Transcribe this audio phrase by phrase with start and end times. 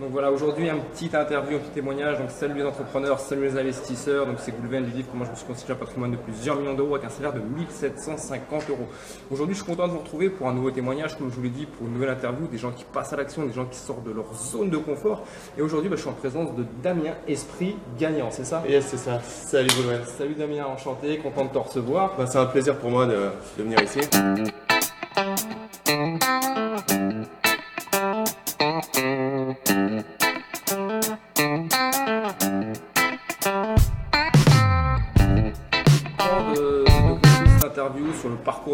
[0.00, 2.18] Donc voilà, aujourd'hui un petit interview, un petit témoignage.
[2.18, 4.26] Donc salut les entrepreneurs, salut les investisseurs.
[4.26, 6.74] Donc c'est Goulven du livre Comment je me suis constitué un patrimoine de plusieurs millions
[6.74, 8.88] d'euros avec un salaire de 1750 euros.
[9.30, 11.48] Aujourd'hui, je suis content de vous retrouver pour un nouveau témoignage, comme je vous l'ai
[11.48, 14.04] dit, pour une nouvelle interview, des gens qui passent à l'action, des gens qui sortent
[14.04, 15.22] de leur zone de confort.
[15.56, 18.64] Et aujourd'hui, bah, je suis en présence de Damien Esprit Gagnant, c'est ça?
[18.68, 19.20] Yes, c'est ça.
[19.22, 20.00] Salut Goulven.
[20.06, 22.14] Salut Damien, enchanté, content de te recevoir.
[22.18, 23.12] Bah, c'est un plaisir pour moi de,
[23.58, 24.00] de venir ici.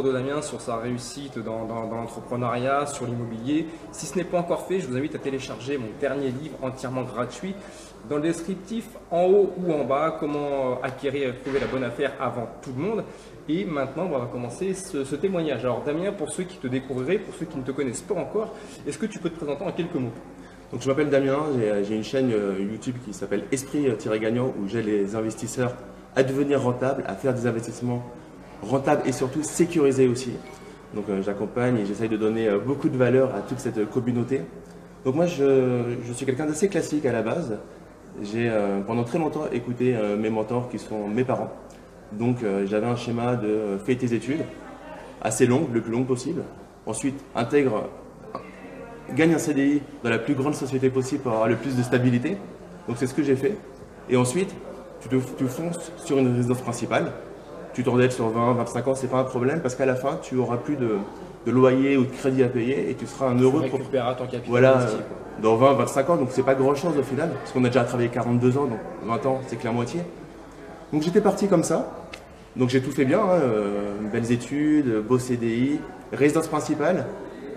[0.03, 3.67] De Damien, sur sa réussite dans, l'entrepreneuriat, sur l'immobilier.
[3.93, 7.03] Si ce n'est pas encore fait, je vous invite à télécharger mon dernier livre entièrement
[7.03, 7.55] gratuit.
[8.09, 12.13] Dans le descriptif, en haut ou en bas, comment acquérir et trouver la bonne affaire
[12.21, 13.05] avant tout le monde.
[13.49, 15.65] Et maintenant, on va commencer ce, témoignage.
[15.65, 18.55] Alors Damien, pour ceux qui te découvriraient, pour ceux qui ne te connaissent pas encore,
[18.87, 20.13] est-ce que tu peux te présenter en quelques mots?
[20.73, 21.47] Donc, je m'appelle Damien,
[21.83, 25.75] j'ai une chaîne euh, YouTube qui s'appelle Esprit-Gagnant où j'aide les investisseurs
[26.15, 28.05] à devenir rentables, à faire des investissements
[28.63, 30.33] rentable et surtout sécurisé aussi.
[30.95, 34.43] Donc euh, j'accompagne et j'essaye de donner euh, beaucoup de valeur à toute cette communauté.
[35.05, 37.59] Donc moi je, suis quelqu'un d'assez classique à la base.
[38.23, 41.53] J'ai euh, pendant très longtemps écouté mes mentors qui sont mes parents.
[42.13, 44.41] Donc j'avais un schéma de fais tes études,
[45.23, 46.43] assez long, le plus long possible.
[46.87, 47.89] Ensuite intègre,
[49.15, 52.37] gagne un CDI dans la plus grande société possible pour avoir le plus de stabilité.
[52.89, 53.57] Donc c'est ce que j'ai fait.
[54.11, 54.55] Et ensuite
[55.01, 57.13] tu, te, tu fonces sur une résidence principale
[57.73, 60.37] tu t'endettes sur 20, 25 ans, c'est pas un problème parce qu'à la fin, tu
[60.37, 60.99] auras plus de,
[61.47, 64.17] loyer ou de crédit à payer et tu seras un heureux propriétaire.
[64.17, 64.49] ton capital.
[64.49, 64.87] Voilà,
[65.43, 67.85] dans 20, 25 ans, donc c'est pas grand chose au final parce qu'on a déjà
[67.85, 70.01] travaillé 42 ans, donc 20 ans, c'est que la moitié.
[70.93, 71.89] Donc j'étais parti comme ça.
[72.57, 75.79] Donc j'ai tout fait bien, hein, euh, belles études, beau CDI,
[76.13, 77.07] résidence principale,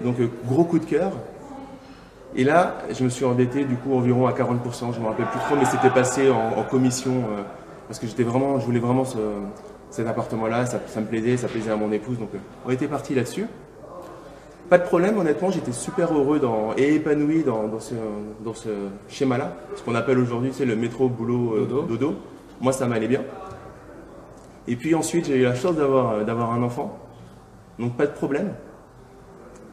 [0.03, 1.11] donc euh, gros coup de cœur.
[2.35, 5.39] Et là, je me suis endetté du coup environ à 40%, je me rappelle plus
[5.39, 7.41] trop, mais c'était passé en, commission euh,
[7.87, 9.17] parce que j'étais vraiment, je voulais vraiment ce,
[9.93, 13.13] cet appartement-là, ça, me plaisait, ça plaisait à mon épouse, donc euh, on était parti
[13.13, 13.45] là-dessus.
[14.67, 17.93] Pas de problème, honnêtement, j'étais super heureux dans, et épanoui dans, ce,
[18.43, 18.69] dans ce
[19.07, 22.15] schéma-là, ce qu'on appelle aujourd'hui c'est le métro boulot euh, dodo.
[22.59, 23.21] Moi, ça m'allait bien.
[24.67, 26.97] Et puis ensuite, j'ai eu la chance d'avoir, euh, d'avoir un enfant,
[27.77, 28.51] donc pas de problème.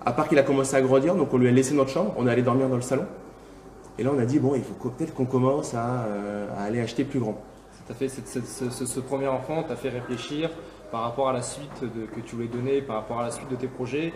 [0.05, 2.27] À part qu'il a commencé à grandir, donc on lui a laissé notre chambre, on
[2.27, 3.07] est allé dormir dans le salon.
[3.99, 6.05] Et là, on a dit, bon, il faut peut-être qu'on commence à
[6.59, 7.39] aller acheter plus grand
[7.95, 10.51] fait ce, premier enfant t'a fait réfléchir
[10.91, 13.57] par rapport à la suite que tu voulais donner, par rapport à la suite de
[13.57, 14.13] tes projets.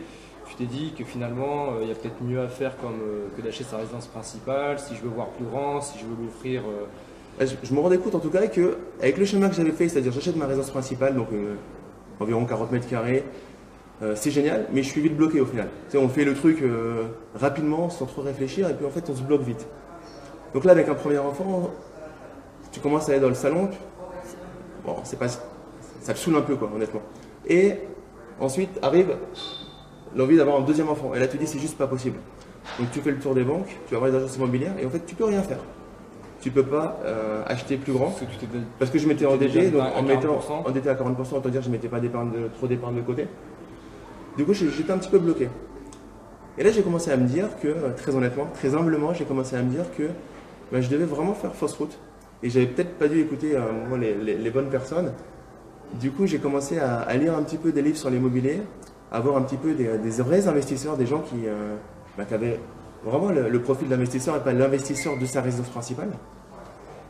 [0.48, 3.28] Tu t'es dit que finalement, euh, il y a peut-être mieux à faire comme, euh,
[3.36, 6.62] que d'acheter sa résidence principale, si je veux voir plus grand, si je veux l'offrir.
[6.62, 7.46] Euh.
[7.62, 10.12] Je, me rendais compte en tout cas que avec le chemin que j'avais fait, c'est-à-dire
[10.12, 11.28] j'achète ma résidence principale, donc
[12.20, 13.24] environ 40 mètres carrés,
[14.14, 15.68] c'est génial, mais je suis vite bloqué au final.
[15.96, 16.62] on fait le truc
[17.34, 19.66] rapidement, sans trop réfléchir, et puis en fait on se bloque vite.
[20.54, 21.70] Donc là, avec un premier enfant,
[22.74, 23.70] tu commences à aller dans le salon,
[24.84, 27.02] bon, c'est pas, ça te saoule un peu, quoi, honnêtement.
[27.46, 27.74] Et
[28.40, 29.16] ensuite arrive
[30.16, 31.14] l'envie d'avoir un deuxième enfant.
[31.14, 32.18] Et là, tu dis, c'est juste pas possible.
[32.80, 34.90] Donc, tu fais le tour des banques, tu vas voir les agences immobilières, et en
[34.90, 35.60] fait, tu peux rien faire.
[36.40, 38.12] Tu peux pas euh, acheter plus grand.
[38.80, 41.72] Parce que, je m'étais endetté, donc en mettant endetté à 40%, autant dire je ne
[41.72, 42.00] mettais pas
[42.56, 43.28] trop d'épargne de côté.
[44.36, 45.48] Du coup, j'étais un petit peu bloqué.
[46.58, 49.62] Et là, j'ai commencé à me dire que, très honnêtement, très humblement, j'ai commencé à
[49.62, 50.08] me dire que
[50.72, 51.96] ben, je devais vraiment faire fausse route
[52.44, 55.12] et j'avais peut-être pas dû écouter euh, les, bonnes personnes.
[55.94, 58.60] Du coup, j'ai commencé à, lire un petit peu des livres sur l'immobilier,
[59.10, 61.74] à voir un petit peu des, vrais investisseurs, des gens qui, euh,
[62.18, 62.60] bah, avaient
[63.02, 66.10] vraiment le, profil d'investisseur et pas l'investisseur de sa résidence principale.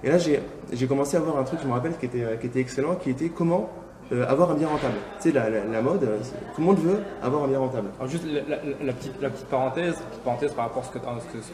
[0.05, 2.94] Et là, j'ai commencé à voir un truc, je me rappelle, qui qui était excellent,
[2.94, 3.71] qui était comment
[4.14, 4.94] euh, avoir un bien rentable.
[5.20, 7.88] Tu sais, la, mode, tout le monde veut avoir un bien rentable.
[7.98, 11.04] Alors juste la, petite, la petite parenthèse, parenthèse par rapport à ce que, tu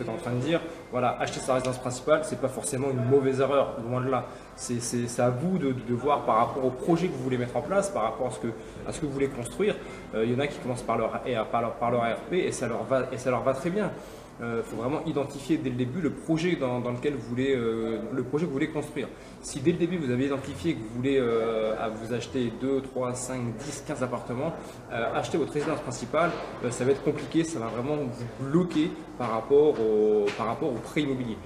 [0.04, 0.60] es en train de dire,
[0.90, 4.26] voilà, acheter sa résidence principale, c'est pas forcément une mauvaise erreur, loin de là.
[4.56, 7.88] C'est à vous de, voir par rapport au projet que vous voulez mettre en place,
[7.90, 8.48] par rapport à ce que,
[8.86, 9.74] à ce que vous voulez construire.
[10.14, 12.52] Euh, il y en a qui commencent par leur, par leur, par leur ARP et
[12.52, 13.90] ça, leur va, et ça leur va très bien.
[14.40, 17.98] Il euh, faut vraiment identifier dès le début le projet dans, lequel vous voulez, euh,
[18.10, 19.06] le projet que vous voulez construire.
[19.42, 23.14] Si dès le début vous avez identifié que vous voulez euh, vous acheter 2, 3,
[23.14, 24.54] 5, 10, 15 appartements,
[24.90, 26.30] acheter votre résidence principale,
[26.70, 30.78] ça va être compliqué, ça va vraiment vous bloquer par rapport au, par rapport au
[30.78, 31.36] prêt immobilier.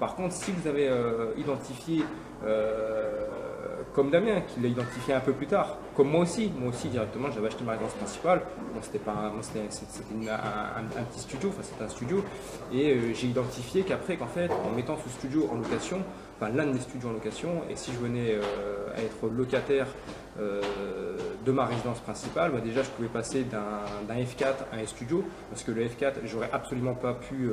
[0.00, 0.90] Par contre, si vous avez
[1.36, 2.02] identifié
[3.94, 6.52] comme Damien, qui l'a identifié un peu plus tard, comme moi aussi.
[6.58, 8.42] Moi aussi, directement, j'avais acheté ma résidence principale.
[8.72, 9.00] Bon, c'était
[9.40, 9.60] c'était,
[10.30, 12.24] un, petit studio, enfin c'était un studio,
[12.72, 16.02] et euh, j'ai identifié qu'après, qu'en fait, en mettant ce studio en location,
[16.36, 19.86] enfin l'un de mes studios en location, et si je venais euh, à être locataire
[20.38, 20.60] euh,
[21.44, 25.64] de ma résidence principale, bah, déjà je pouvais passer d'un F4 à un studio, parce
[25.64, 27.50] que le F4, j'aurais absolument pas pu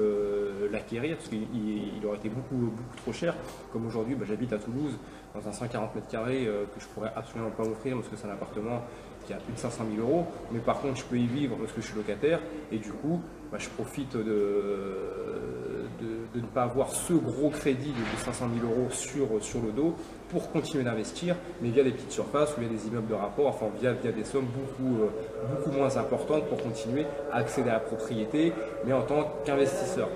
[0.72, 3.36] l'acquérir, parce qu'il aurait été beaucoup, beaucoup trop cher.
[3.72, 4.98] Comme aujourd'hui, bah, j'habite à Toulouse,
[5.36, 8.28] dans un 140 mètres carrés euh, que je pourrais absolument pas offrir, parce que c'est
[8.28, 8.84] un appartement
[9.26, 11.72] qui a plus de 500 000 euros, mais par contre je peux y vivre parce
[11.72, 12.40] que je suis locataire,
[12.72, 13.22] et du coup,
[13.52, 18.88] bah, je profite de de, ne pas avoir ce gros crédit de 500 000 euros
[18.92, 19.96] sur, sur le dos
[20.30, 23.68] pour continuer d'investir, mais via des petites surfaces ou via des immeubles de rapport, enfin
[23.80, 25.08] via, via des sommes beaucoup, euh,
[25.56, 28.54] beaucoup moins importantes pour continuer à accéder à la propriété,
[28.86, 30.10] mais en tant qu'investisseur.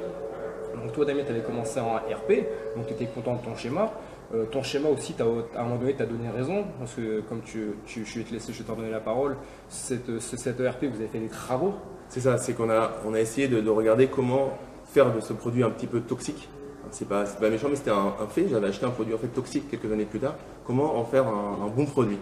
[0.75, 2.45] Donc toi Damien, tu avais commencé en RP,
[2.75, 3.91] donc tu étais content de ton schéma.
[4.33, 7.41] Euh, ton schéma aussi, à un moment donné, tu as donné raison, parce que comme
[7.41, 9.35] tu, je vais te laisser, je vais t'en donner la parole,
[9.67, 11.73] cette, cette ERP, vous avez fait des travaux.
[12.07, 14.51] C'est ça, c'est qu'on a, on a essayé de regarder comment
[14.85, 16.49] faire de ce produit un petit peu toxique.
[16.91, 18.47] C'est pas, pas méchant, mais c'était un, fait.
[18.49, 20.35] J'avais acheté un produit en fait toxique quelques années plus tard.
[20.65, 22.17] Comment en faire un, bon produit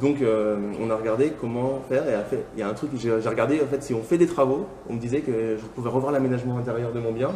[0.00, 2.90] Donc, euh, on a regardé comment faire et a fait, il y a un truc,
[2.96, 5.90] j'ai regardé en fait si on fait des travaux, on me disait que je pouvais
[5.90, 7.30] revoir l'aménagement intérieur de mon bien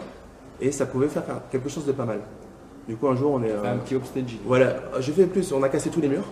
[0.60, 2.20] et ça pouvait faire quelque chose de pas mal.
[2.88, 3.52] Du coup, un jour, on est.
[3.52, 4.38] un petit upstaging.
[4.44, 5.52] Voilà, j'ai fait plus.
[5.52, 6.24] On a cassé tous les murs.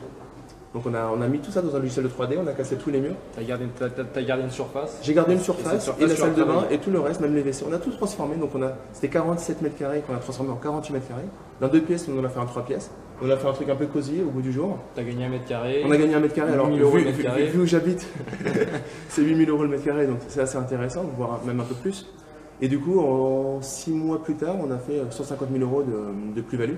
[0.72, 2.52] Donc on a, on a mis tout ça dans un logiciel de 3D, on a
[2.52, 3.16] cassé tous les murs.
[3.34, 6.78] Tu as, gardé une surface J'ai gardé une surface et, la salle de bain et
[6.78, 7.64] tout le reste, même les WC.
[7.68, 10.56] On a tout transformé, donc on a, c'était 47 mètres carrés qu'on a transformé en
[10.56, 11.24] 48 mètres carrés.
[11.60, 12.90] Dans deux pièces, on en a fait un trois pièces.
[13.22, 14.78] On a fait un truc un peu cosy au bout du jour.
[14.94, 17.60] Tu as gagné un mètre carré On a gagné un mètre carré, alors vu, vu,
[17.60, 18.06] où j'habite,
[19.08, 22.06] c'est 8000 euros le mètre carré, donc c'est assez intéressant, voire même un peu plus.
[22.62, 26.34] Et du coup, en 6 mois plus tard, on a fait 150 000 euros de,
[26.34, 26.76] de plus-value.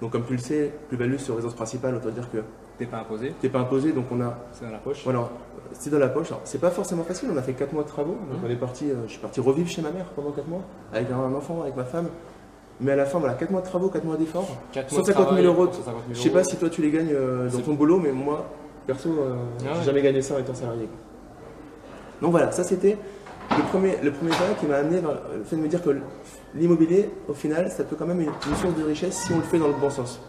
[0.00, 2.38] Donc comme tu le sais, plus-value sur résidence principale, autant dire que
[2.78, 4.38] T'es pas imposé T'es pas imposé, donc on a.
[4.52, 5.30] C'est dans la poche Voilà,
[5.72, 6.28] c'est dans la poche.
[6.44, 8.16] C'est pas forcément facile, on a fait 4 mois de travaux.
[8.30, 8.46] Donc mmh.
[8.46, 10.62] on est parti, euh, je suis parti revivre chez ma mère pendant 4 mois,
[10.92, 12.08] avec un enfant, avec ma femme.
[12.80, 14.48] Mais à la fin, voilà, 4 mois de travaux, 4 mois d'efforts.
[14.88, 15.68] 150 000 euros.
[16.12, 18.46] Je sais pas si toi tu les gagnes euh, dans ton boulot, mais moi,
[18.86, 20.88] perso, euh, ah j'ai jamais gagné ça en étant salarié.
[22.20, 22.96] Donc voilà, ça c'était
[23.50, 25.90] le premier, le premier pas qui m'a amené vers le fait de me dire que
[26.54, 29.42] l'immobilier, au final, ça peut quand même être une source de richesse si on le
[29.42, 30.20] fait dans le bon sens.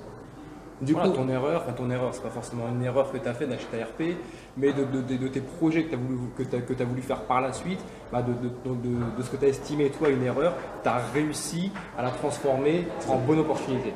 [0.80, 3.34] Du coup, ton erreur, enfin ton erreur, c'est pas forcément une erreur que tu as
[3.34, 4.16] fait d'acheter RP,
[4.58, 7.80] mais de, tes projets que tu as, voulu, que as, voulu faire par la suite,
[8.12, 10.54] bah, de, ce que tu as estimé toi une erreur,
[10.84, 13.92] tu as réussi à la transformer en bonne opportunité.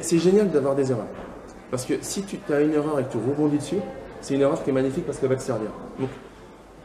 [0.00, 1.06] c'est génial d'avoir des erreurs.
[1.70, 3.80] Parce que si tu as une erreur et que tu rebondis dessus,
[4.20, 5.70] c'est une erreur qui est magnifique parce qu'elle va te servir.
[6.00, 6.10] Donc,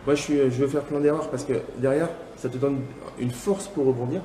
[0.05, 2.81] moi, je, suis, je veux faire plein d'erreurs parce que derrière, ça te donne
[3.19, 4.21] une force pour rebondir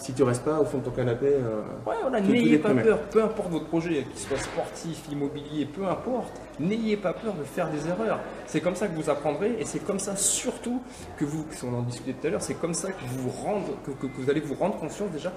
[0.00, 1.26] si tu restes pas au fond de ton canapé.
[1.26, 5.86] Euh, ouais, voilà, n'ayez pas peur, peu importe votre projet, qu'il soit sportif, immobilier, peu
[5.86, 8.20] importe, n'ayez pas peur de faire des erreurs.
[8.46, 10.80] C'est comme ça que vous apprendrez et c'est comme ça surtout
[11.16, 13.76] que vous, si on en discutait tout à l'heure, c'est comme ça que vous, rendre,
[13.84, 15.32] que, vous allez vous rendre conscience déjà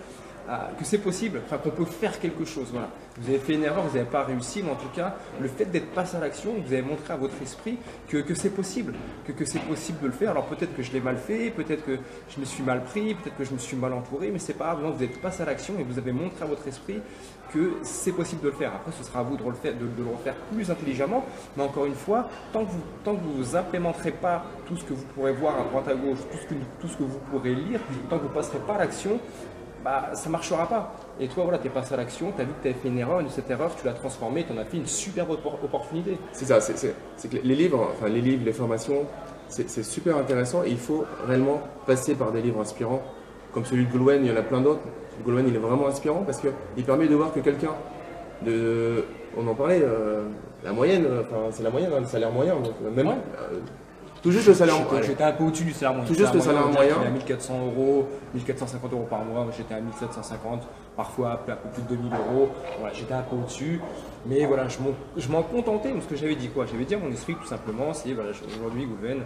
[0.77, 2.67] que c'est possible, enfin qu'on peut faire quelque chose.
[2.71, 2.89] Voilà.
[3.17, 5.65] Vous avez fait une erreur, vous n'avez pas réussi, mais en tout cas, le fait
[5.65, 7.77] d'être passé à l'action, vous avez montré à votre esprit
[8.07, 8.93] que, c'est possible,
[9.25, 10.31] que, c'est possible de le faire.
[10.31, 11.97] Alors peut-être que je l'ai mal fait, peut-être que
[12.29, 14.75] je me suis mal pris, peut-être que je me suis mal entouré, mais c'est pas
[14.75, 17.01] grave, vous êtes passé à l'action et vous avez montré à votre esprit
[17.53, 18.73] que c'est possible de le faire.
[18.73, 21.25] Après, ce sera à vous de, le faire, de, le refaire plus intelligemment,
[21.57, 24.93] mais encore une fois, tant que vous tant que vous implémenterez pas tout ce que
[24.93, 27.55] vous pourrez voir à droite à gauche, tout ce que, tout ce que vous pourrez
[27.55, 27.79] lire,
[28.09, 29.19] tant que vous passerez pas à l'action,
[29.83, 30.93] bah, ça ne marchera pas.
[31.19, 32.87] Et toi, voilà, tu es passé à l'action, tu as vu que tu avais fait
[32.87, 35.29] une erreur, et de cette erreur, tu l'as transformée, tu en as fait une super
[35.29, 36.17] opportunité.
[36.33, 39.05] C'est ça, c'est que les livres, enfin, les livres, les formations,
[39.51, 43.03] c'est super intéressant et il faut réellement passer par des livres inspirants,
[43.53, 44.81] comme celui de Goulwen, il y en a plein d'autres.
[45.23, 47.75] Goulwen, il est vraiment inspirant parce qu'il permet de voir que quelqu'un
[48.45, 49.03] de.
[49.37, 50.23] On en parlait, euh,
[50.63, 53.07] la moyenne, enfin, c'est la moyenne, hein, le salaire moyen, donc euh, même.
[53.07, 53.59] Euh,
[54.21, 55.01] tout juste le salaire moyen.
[55.01, 56.07] J'étais un peu au-dessus du salaire moyen.
[56.07, 56.93] Tout juste le salaire moyen.
[56.95, 59.47] J'étais à 1400 euros, 1450 euros par mois.
[59.55, 62.49] J'étais à 1750, parfois un peu plus de 2000 euros.
[62.79, 63.81] Voilà, j'étais un peu au-dessus.
[64.25, 65.93] Mais voilà, je m'en contentais.
[65.99, 66.65] ce que j'avais dit quoi?
[66.65, 69.23] J'avais dit à mon esprit tout simplement, c'est voilà, aujourd'hui, Gouven,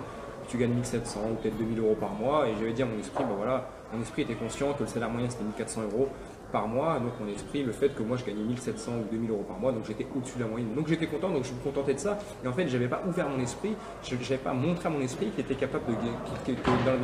[0.48, 2.48] tu gagnes 1700 ou peut-être 2000 euros par mois.
[2.48, 5.10] Et j'avais dit à mon esprit, bah voilà, mon esprit était conscient que le salaire
[5.10, 6.08] moyen c'était 1400 euros
[6.56, 9.44] par mois, donc mon esprit, le fait que moi je gagnais 1700 ou 2000 euros
[9.46, 10.74] par mois, donc j'étais au-dessus de la moyenne.
[10.74, 12.18] Donc j'étais content, donc je me contentais de ça.
[12.46, 15.32] Et en fait, j'avais pas ouvert mon esprit, je n'avais pas montré à mon esprit
[15.32, 16.54] qu'il était capable de que,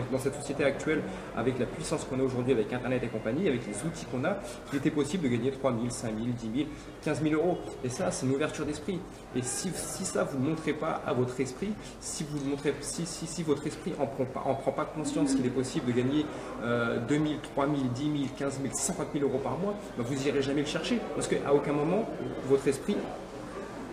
[0.09, 1.01] dans, cette société actuelle,
[1.35, 4.37] avec la puissance qu'on a aujourd'hui, avec Internet et compagnie, avec les outils qu'on a,
[4.69, 6.69] qu'il était possible de gagner 3000, 5000, 10 000,
[7.03, 7.57] 15 000 euros.
[7.83, 9.01] Et ça, c'est une ouverture d'esprit.
[9.35, 9.71] Et si,
[10.03, 13.93] ça, vous ne montrez pas à votre esprit, si, vous montrez, si, si, votre esprit
[13.99, 16.25] en prend pas, en prend pas conscience qu'il est possible de gagner
[16.63, 20.41] euh, 2000, 3000, 10 000, 15 000, 50 000 euros par mois, ben vous n'irez
[20.41, 20.99] jamais le chercher.
[21.15, 22.07] Parce qu'à aucun moment,
[22.47, 22.97] votre esprit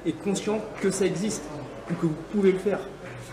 [0.05, 1.43] est conscient que ça existe
[1.95, 2.81] que vous pouvez le faire.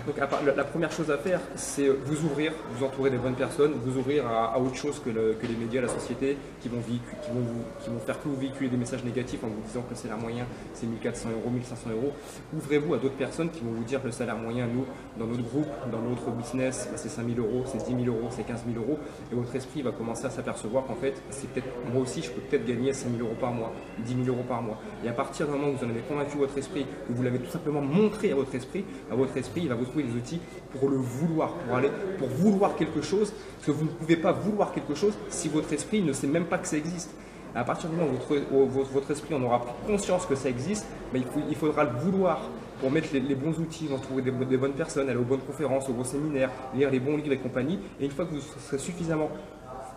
[0.06, 3.98] Donc la, première chose à faire, c'est vous ouvrir, vous entourer des bonnes personnes, vous
[3.98, 8.36] ouvrir à, autre chose que, les médias, la société, qui vont, vont faire que vous
[8.36, 11.90] véhiculer des messages négatifs en vous disant que le salaire moyen c'est 1400 euros, 1500
[11.92, 12.14] euros.
[12.54, 14.86] Ouvrez-vous à d'autres personnes qui vont vous dire que le salaire moyen, nous,
[15.18, 18.44] dans notre groupe, dans notre business, bah, c'est 5000 euros, c'est 10 000 euros, c'est
[18.44, 19.00] 15 000 euros.
[19.32, 22.42] Et votre esprit va commencer à s'apercevoir qu'en fait, c'est peut-être moi aussi, je peux
[22.42, 24.80] peut-être gagner 5 000 euros par mois, 10 000 euros par mois.
[25.04, 27.40] Et à partir du moment où vous en avez convaincu votre esprit, où vous l'avez
[27.40, 30.40] tout simplement montré à votre esprit, à votre esprit, il va vous trouver des outils
[30.78, 34.32] pour le vouloir, pour aller, pour vouloir quelque chose, parce que vous ne pouvez pas
[34.32, 37.12] vouloir quelque chose si votre esprit ne sait même pas que ça existe.
[37.54, 41.24] À partir du moment où votre, votre esprit en aura conscience que ça existe, ben,
[41.50, 42.42] il, faudra le vouloir
[42.82, 45.94] pour mettre les, bons outils, trouver des, des, bonnes personnes, aller aux bonnes conférences, aux
[45.94, 47.80] bons séminaires, lire les bons livres et compagnie.
[48.02, 49.30] Et une fois que vous serez suffisamment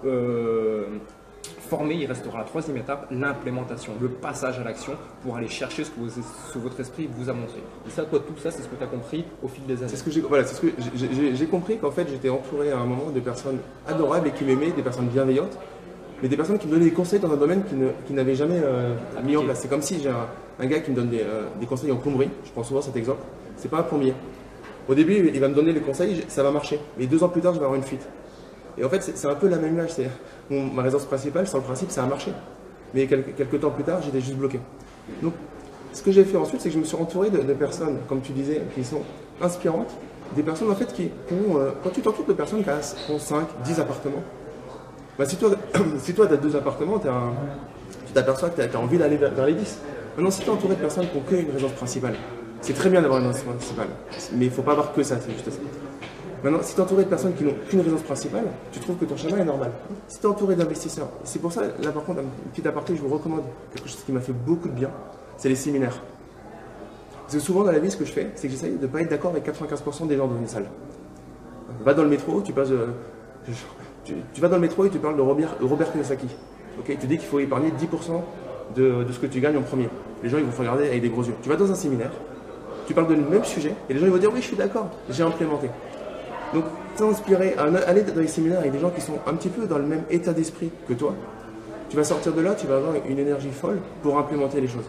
[0.04, 0.86] euh,
[1.68, 5.90] formé, il restera la troisième étape, l'implémentation, le passage à l'action pour aller chercher ce
[5.90, 7.58] que, votre esprit vous a montré.
[7.86, 9.88] Et ça, toi, tout ça, c'est ce que tu as compris au fil des années.
[9.88, 10.44] C'est ce que j'ai voilà,
[11.50, 14.82] compris qu'en fait, j'étais entouré à un moment de personnes adorables et qui m'aimaient, des
[14.82, 15.58] personnes bienveillantes,
[16.22, 17.62] mais des personnes qui me donnaient des conseils dans un domaine
[18.06, 18.94] qui n'avaient jamais euh,
[19.24, 19.60] mis en place.
[19.60, 22.50] C'est comme si j'ai un, gars qui me donne euh, des, conseils en plomberie, je
[22.50, 23.20] prends souvent cet exemple,
[23.56, 24.14] c'est pas un plombier.
[24.88, 26.80] Au début, il va me donner les conseils, ça va marcher.
[26.98, 28.08] Mais deux ans plus tard, je vais avoir une fuite.
[28.76, 29.90] Et en fait, c'est un peu la même image.
[29.90, 30.08] C'est
[30.50, 32.32] ma résidence principale, sur le principe, ça a marché.
[32.94, 34.60] Mais quelques, temps plus tard, j'étais juste bloqué.
[35.22, 35.34] Donc,
[35.92, 38.32] ce que j'ai fait ensuite, c'est que je me suis entouré de, personnes, comme tu
[38.32, 39.02] disais, qui sont
[39.40, 39.90] inspirantes.
[40.36, 41.58] Des personnes, en fait, qui ont.
[41.58, 42.70] Euh, quand tu t'entoures de personnes qui
[43.10, 44.22] ont 5, 10 appartements,
[45.18, 45.50] bah, si toi,
[45.98, 47.08] si toi tu as deux appartements, tu
[48.12, 49.78] t'aperçois que tu as, envie d'aller vers, les 10.
[50.16, 52.14] Maintenant, si tu es entouré de personnes qui n'ont qu'une résidence principale,
[52.60, 53.88] c'est très bien d'avoir une résidence principale,
[54.32, 55.58] mais il ne faut pas avoir que ça, c'est juste ça.
[56.42, 59.04] Maintenant, si tu es entouré de personnes qui n'ont qu'une résidence principale, tu trouves que
[59.04, 59.72] ton chemin est normal.
[60.06, 63.02] Si tu es entouré d'investisseurs, c'est pour ça, là par contre, un petit aparté, je
[63.02, 63.42] vous recommande
[63.74, 64.90] quelque chose qui m'a fait beaucoup de bien,
[65.36, 66.00] c'est les séminaires.
[67.22, 68.86] Parce que souvent dans la vie, ce que je fais, c'est que j'essaye de ne
[68.86, 70.66] pas être d'accord avec 95% des gens dans une salle.
[71.84, 72.70] Va dans le métro, tu passes.
[72.70, 72.86] Euh,
[74.04, 76.28] tu, vas dans le métro et tu parles de Robert, Robert Kiyosaki.
[76.86, 78.22] tu dis qu'il faut épargner 10%
[78.76, 79.88] de, ce que tu gagnes en premier.
[80.22, 81.34] Les gens ils vont te regarder avec des gros yeux.
[81.42, 82.12] Tu vas dans un séminaire,
[82.86, 84.88] tu parles le même sujet et les gens ils vont dire oui je suis d'accord,
[85.10, 85.68] j'ai implémenté.
[86.54, 86.64] Donc
[86.96, 89.84] t'inspirer aller dans les séminaires avec des gens qui sont un petit peu dans le
[89.84, 91.14] même état d'esprit que toi.
[91.90, 94.84] Tu vas sortir de là, tu vas avoir une énergie folle pour implémenter les choses.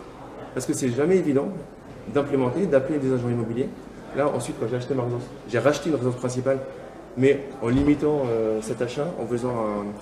[0.53, 1.49] Parce que c'est jamais évident
[2.13, 3.69] d'implémenter, d'appeler des agents immobiliers.
[4.17, 6.59] Là, ensuite, quand j'ai acheté ma résidence, j'ai racheté une résidence principale
[7.17, 9.53] mais en limitant euh, cet achat, en faisant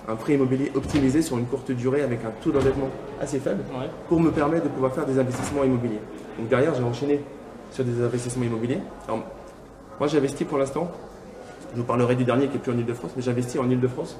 [0.08, 2.88] un, prêt immobilier optimisé sur une courte durée avec un taux d'endettement
[3.20, 3.62] assez faible,
[4.08, 6.00] pour me permettre de pouvoir faire des investissements immobiliers.
[6.38, 7.20] Donc derrière, j'ai enchaîné
[7.72, 8.78] sur des investissements immobiliers.
[9.06, 9.24] Alors,
[9.98, 10.90] moi, j'investis pour l'instant,
[11.72, 14.18] je vous parlerai du dernier qui est plus en Ile-de-France, mais j'investis en Ile-de-France.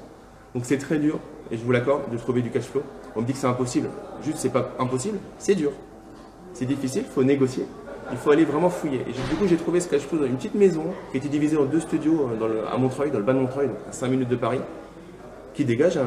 [0.55, 1.19] Donc c'est très dur,
[1.51, 2.83] et je vous l'accorde, de trouver du cash flow.
[3.17, 3.89] On me dit que c'est impossible.
[4.23, 5.73] Juste, c'est pas impossible, c'est dur.
[6.53, 7.67] C'est difficile, il faut négocier
[8.11, 9.01] il faut aller vraiment fouiller.
[9.01, 11.57] Et du coup, j'ai trouvé ce cache flow dans une petite maison qui était divisée
[11.57, 14.37] en deux studios euh, à Montreuil, dans le bas de Montreuil, à 5 minutes de
[14.37, 14.61] Paris,
[15.55, 15.99] qui dégage,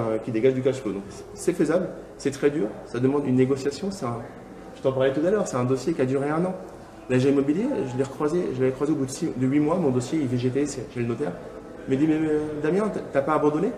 [0.54, 0.94] du cash flow.
[0.94, 3.90] Donc c'est faisable, c'est très dur, ça demande une négociation.
[3.92, 6.56] Je t'en parlais tout à l'heure, c'est un dossier qui a duré un an.
[7.12, 10.18] L'agent immobilier, je l'ai recroisé, je l'avais croisé au bout de, 8 mois, mon dossier
[10.22, 11.34] il VGT chez le notaire.
[11.86, 12.18] Il m'a dit, mais
[12.64, 13.70] Damien, t'as pas abandonné?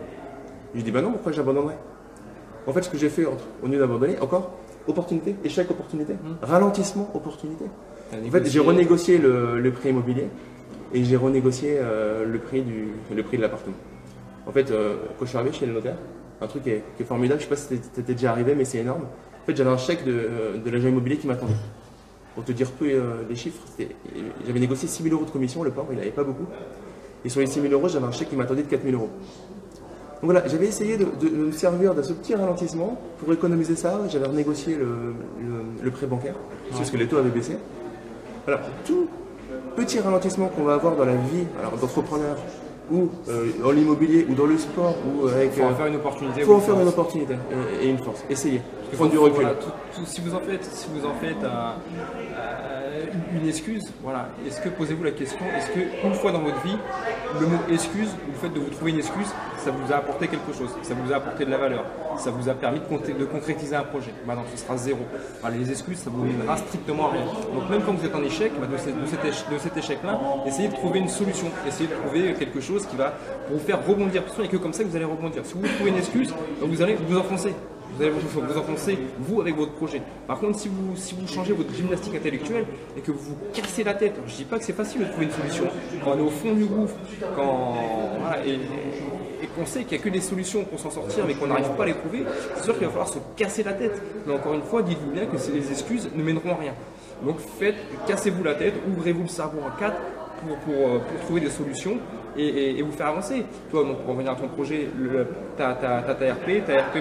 [0.71, 1.79] Je lui dit, bah non, pourquoi j'abandonnerais?
[2.67, 4.51] En fait, ce que j'ai fait au lieu d'abandonner, encore,
[4.87, 6.45] opportunité, échec, opportunité, mmh.
[6.45, 7.65] ralentissement, opportunité.
[8.13, 10.27] En fait, j'ai renégocié le, prix immobilier
[10.93, 13.77] et j'ai renégocié euh, le, prix du, le prix de l'appartement.
[14.45, 15.97] En fait, euh, quand je suis arrivé chez le notaire,
[16.39, 18.77] un truc qui est, formidable, je ne sais pas si c'était déjà arrivé, mais c'est
[18.77, 19.05] énorme.
[19.41, 21.53] En fait, j'avais un chèque de, de l'agent immobilier qui m'attendait.
[22.35, 23.61] Pour te dire peu euh, les chiffres,
[24.45, 26.47] j'avais négocié 6 000 euros de commission, le pauvre, il n'avait pas beaucoup.
[27.23, 29.09] Et sur les 6 000 euros, j'avais un chèque qui m'attendait de 4 000 euros.
[30.23, 33.99] Donc voilà, j'avais essayé de, me servir de ce petit ralentissement pour économiser ça.
[34.09, 35.13] J'avais renégocié le,
[35.81, 36.35] le, prêt bancaire,
[36.71, 37.57] parce que les taux avaient baissé.
[38.47, 39.07] Alors, tout
[39.75, 41.45] petit ralentissement qu'on va avoir dans la vie
[41.79, 42.37] d'entrepreneur
[42.93, 45.51] ou euh, dans l'immobilier ou dans le sport ou avec.
[45.55, 46.41] Il faut en euh, faire une opportunité.
[46.41, 47.35] Il faut en faire une opportunité
[47.81, 48.23] et, une force.
[48.29, 48.61] Essayez.
[48.93, 49.47] Prendre du recul.
[50.05, 51.71] si vous en faites, si vous en faites euh,
[53.35, 54.29] une excuse, voilà.
[54.45, 56.77] Est-ce que posez-vous la question, est-ce que une fois dans votre vie,
[57.39, 60.53] le mot excuse, le fait de vous trouver une excuse, ça vous a apporté quelque
[60.53, 61.85] chose, ça vous a apporté de la valeur,
[62.17, 64.13] ça vous a permis de, concrétiser un projet.
[64.25, 64.99] Maintenant, ce sera zéro.
[65.51, 67.25] les excuses, ça vous mènera strictement à rien.
[67.53, 71.09] Donc même quand vous êtes en échec, bah, de, cet, échec-là, essayez de trouver une
[71.09, 73.13] solution, essayez de trouver quelque chose qui va
[73.49, 74.23] vous faire rebondir.
[74.23, 75.45] A que comme ça vous allez rebondir.
[75.45, 77.53] Si vous trouvez une excuse, vous allez vous enfoncer
[77.95, 80.01] vous allez vous enfoncer, vous, avec votre projet.
[80.27, 82.65] Par contre, si vous, si vous changez votre gymnastique intellectuelle
[82.97, 85.05] et que vous vous cassez la tête, je ne dis pas que c'est facile de
[85.05, 85.65] trouver une solution,
[86.03, 86.95] quand on est au fond du gouffre,
[87.35, 87.75] quand,
[88.45, 88.59] et,
[89.55, 91.83] qu'on sait qu'il n'y a que des solutions pour s'en sortir mais qu'on n'arrive pas
[91.83, 94.01] à les trouver, c'est sûr qu'il va falloir se casser la tête.
[94.25, 96.73] Mais encore une fois, dites-vous bien que les excuses ne mèneront à rien.
[97.23, 97.75] Donc faites,
[98.07, 99.97] cassez-vous la tête, ouvrez-vous le cerveau en quatre,
[100.45, 101.97] pour, pour, euh, trouver des solutions
[102.37, 103.45] et, vous faire avancer.
[103.69, 104.89] Toi, donc, pour revenir à ton projet,
[105.57, 106.97] ta RP, ta RP,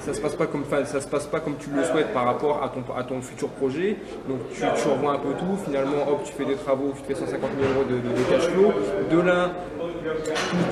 [0.00, 2.62] ça se passe pas comme ça se passe pas comme tu le souhaites par rapport
[2.62, 3.96] à ton à ton futur projet.
[4.28, 5.56] Donc tu, tu revois un peu tout.
[5.64, 8.22] Finalement, hop, tu fais des travaux, tu te fais 150 000 euros de, de- de
[8.30, 8.72] cash flow.
[9.10, 9.50] De là,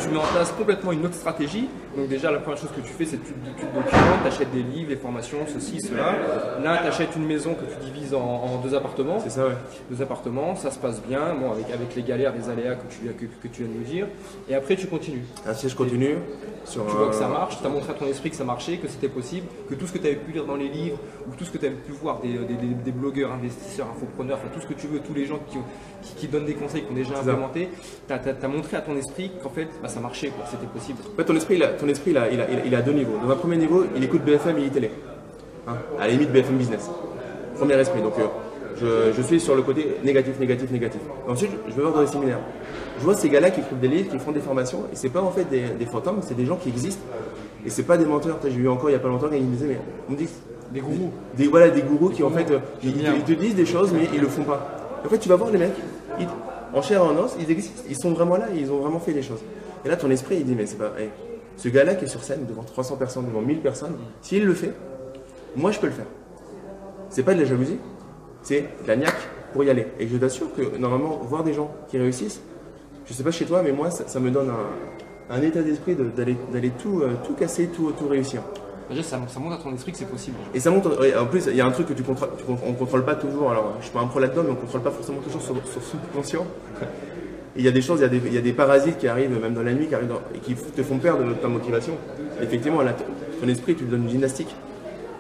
[0.03, 1.69] tu, mets en place complètement une autre stratégie.
[1.97, 4.29] Donc déjà, la première chose que tu fais, c'est que tu, tu te documentes, tu
[4.29, 6.15] achètes des livres, des formations, ceci, cela.
[6.63, 9.19] Là, tu achètes une maison que tu divises en, en deux appartements.
[9.21, 9.55] C'est ça, ouais.
[9.91, 13.07] Deux appartements, ça se passe bien, bon, avec, avec les galères, les aléas que tu,
[13.15, 14.07] que, que tu viens de nous dire.
[14.49, 15.25] Et après, tu continues.
[15.47, 16.17] Un siège continu
[16.65, 18.77] sur Tu vois que ça marche, tu as montré à ton esprit que ça marchait,
[18.77, 19.18] que c'était possible,
[19.69, 20.99] que tout ce que tu avais pu lire dans les livres,
[21.29, 24.39] ou tout ce que tu avais pu voir des, des- des- des blogueurs, investisseurs, infopreneurs,
[24.41, 25.65] enfin tout ce que tu veux, tous les gens qui, ont-
[26.03, 27.69] qui, qui donnent des conseils, qui ont déjà implémenté,
[28.07, 30.99] tu as, montré à ton esprit qu'en fait bah, ça marchait, quoi, c'était possible.
[31.13, 32.75] En fait, ton esprit, il a, ton esprit il, a, il, a, il a- il
[32.75, 33.19] a deux niveaux.
[33.23, 34.91] Dans un premier niveau, il écoute BFM et iTélé.
[35.67, 36.91] Hein, à la limite, BFM Business.
[37.57, 38.01] Premier esprit.
[38.01, 38.27] Donc, euh,
[38.81, 41.01] je, je suis sur le côté négatif, négatif, négatif.
[41.29, 42.39] Ensuite, je vais voir dans les séminaires.
[43.01, 45.21] Je vois ces gars-là qui écrivent des livres, qui font des formations, et c'est pas
[45.21, 47.03] en fait des, des fantômes, c'est des gens qui existent.
[47.67, 48.39] Et c'est pas des menteurs.
[48.45, 50.29] J'ai eu encore il y a pas longtemps, quelqu'un me disait, mais on me dit
[50.73, 51.11] Des gourous.
[51.37, 54.21] des, voilà, des gourous qui en fait, euh, ils, te disent des choses mais ils
[54.21, 55.01] le font pas.
[55.05, 55.73] En fait, tu vas voir les mecs,
[56.21, 56.27] ils-
[56.75, 59.13] en chair et en os, ils existent, ils sont vraiment là, ils ont vraiment fait
[59.15, 59.41] des choses.
[59.85, 61.09] Et là, ton esprit, il dit, mais c'est pas, hey,
[61.57, 64.73] ce gars-là qui est sur scène devant 300 personnes, devant 1000 personnes, s'il le fait,
[65.57, 66.07] moi je peux le faire.
[67.09, 67.79] C'est pas de la jalousie,
[68.43, 69.87] c'est de la niaque pour y aller.
[69.99, 72.43] Et je t'assure que normalement, voir des gens qui réussissent,
[73.07, 75.95] je sais pas chez toi, mais moi, ça, ça me donne un, un état d'esprit
[75.95, 76.05] de-
[76.53, 78.41] d'aller tout, euh, tout casser, tout, tout réussir.
[78.91, 80.37] Déjà, ça, ça montre à ton esprit que c'est possible.
[80.55, 82.73] Et ça ouais, en plus, il y a un truc que tu contrôles, tu on
[82.73, 83.51] contrôle pas toujours.
[83.51, 85.83] Alors, je suis pas un pro là-dedans, mais on contrôle pas forcément toujours sur, sur
[85.83, 86.47] subconscient.
[87.57, 88.97] Et il y a des choses, il y a des, il y a des parasites
[88.99, 91.49] qui arrivent même dans la nuit, qui arrivent dans- et qui te font perdre ta
[91.49, 91.93] motivation.
[92.41, 92.95] Effectivement, là,
[93.41, 94.55] ton esprit, tu lui donnes une gymnastique.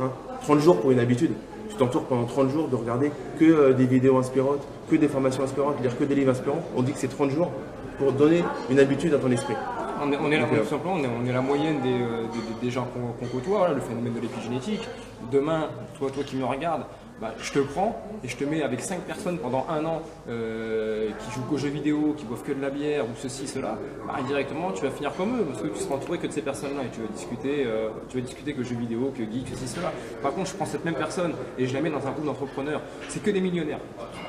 [0.00, 0.10] Hein.
[0.42, 1.32] 30 jours pour une habitude.
[1.68, 5.42] Tu t'entoures pendant 30 jours de regarder que euh, des vidéos inspirantes, que des formations
[5.42, 6.62] inspirantes, lire que des livres inspirants.
[6.74, 7.50] On dit que c'est 30 jours
[7.98, 9.54] pour donner une habitude à ton esprit.
[10.02, 12.38] On est, on euh, tout simplement, on est, on est la moyenne des, euh, des-
[12.38, 12.86] des- des gens
[13.18, 14.86] qu'on côtoie, voilà, le phénomène de l'épigénétique.
[15.32, 16.82] Demain, toi, toi qui me regardes,
[17.20, 21.08] bah, je te prends et je te mets avec 5 personnes pendant un an euh,
[21.18, 23.76] qui jouent qu'aux jeux vidéo, qui boivent que de la bière ou ceci, cela.
[24.06, 26.42] Bah, indirectement, tu vas finir comme eux parce que tu seras entouré que de ces
[26.42, 29.66] personnes-là et tu vas discuter, euh, tu vas discuter que jeux vidéo, que geek, ceci,
[29.66, 29.92] cela.
[30.22, 32.82] Par contre, je prends cette même personne et je la mets dans un groupe d'entrepreneurs.
[33.08, 33.80] C'est que des millionnaires.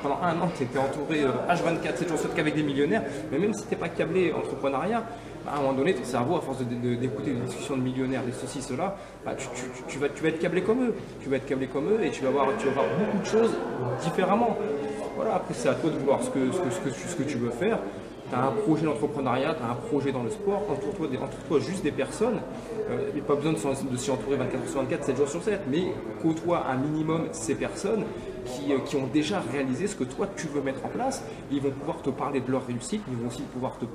[0.02, 3.04] Pendant un an, tu étais entouré euh, H24, 7 jours sur 7 qu'avec des millionnaires.
[3.32, 5.04] Mais même si tu n'es pas câblé entrepreneuriat,
[5.46, 8.32] bah, à un moment donné, ton cerveau, à force d'écouter des discussions de millionnaires, des
[8.32, 9.32] ceci, cela, bah,
[9.88, 10.94] tu, vas, être câblé comme eux.
[11.22, 13.52] Tu vas être câblé comme eux et tu vas voir, beaucoup de choses
[14.04, 14.58] différemment.
[15.16, 17.80] Voilà, après, c'est à toi de voir ce que, tu- veux faire.
[18.30, 21.92] Tu as un projet d'entrepreneuriat, tu as un projet dans le sport, entoure-toi juste des
[21.92, 22.40] personnes.
[22.90, 25.30] Euh, Il n'y a pas besoin de de s'y entourer 24 sur 24, 7 jours
[25.30, 28.04] sur 7, mais côtoie un minimum ces personnes
[28.46, 31.24] qui, euh, qui ont déjà réalisé ce que toi tu veux mettre en place.
[31.52, 33.86] Ils vont pouvoir te parler de leur réussite, ils vont aussi pouvoir te,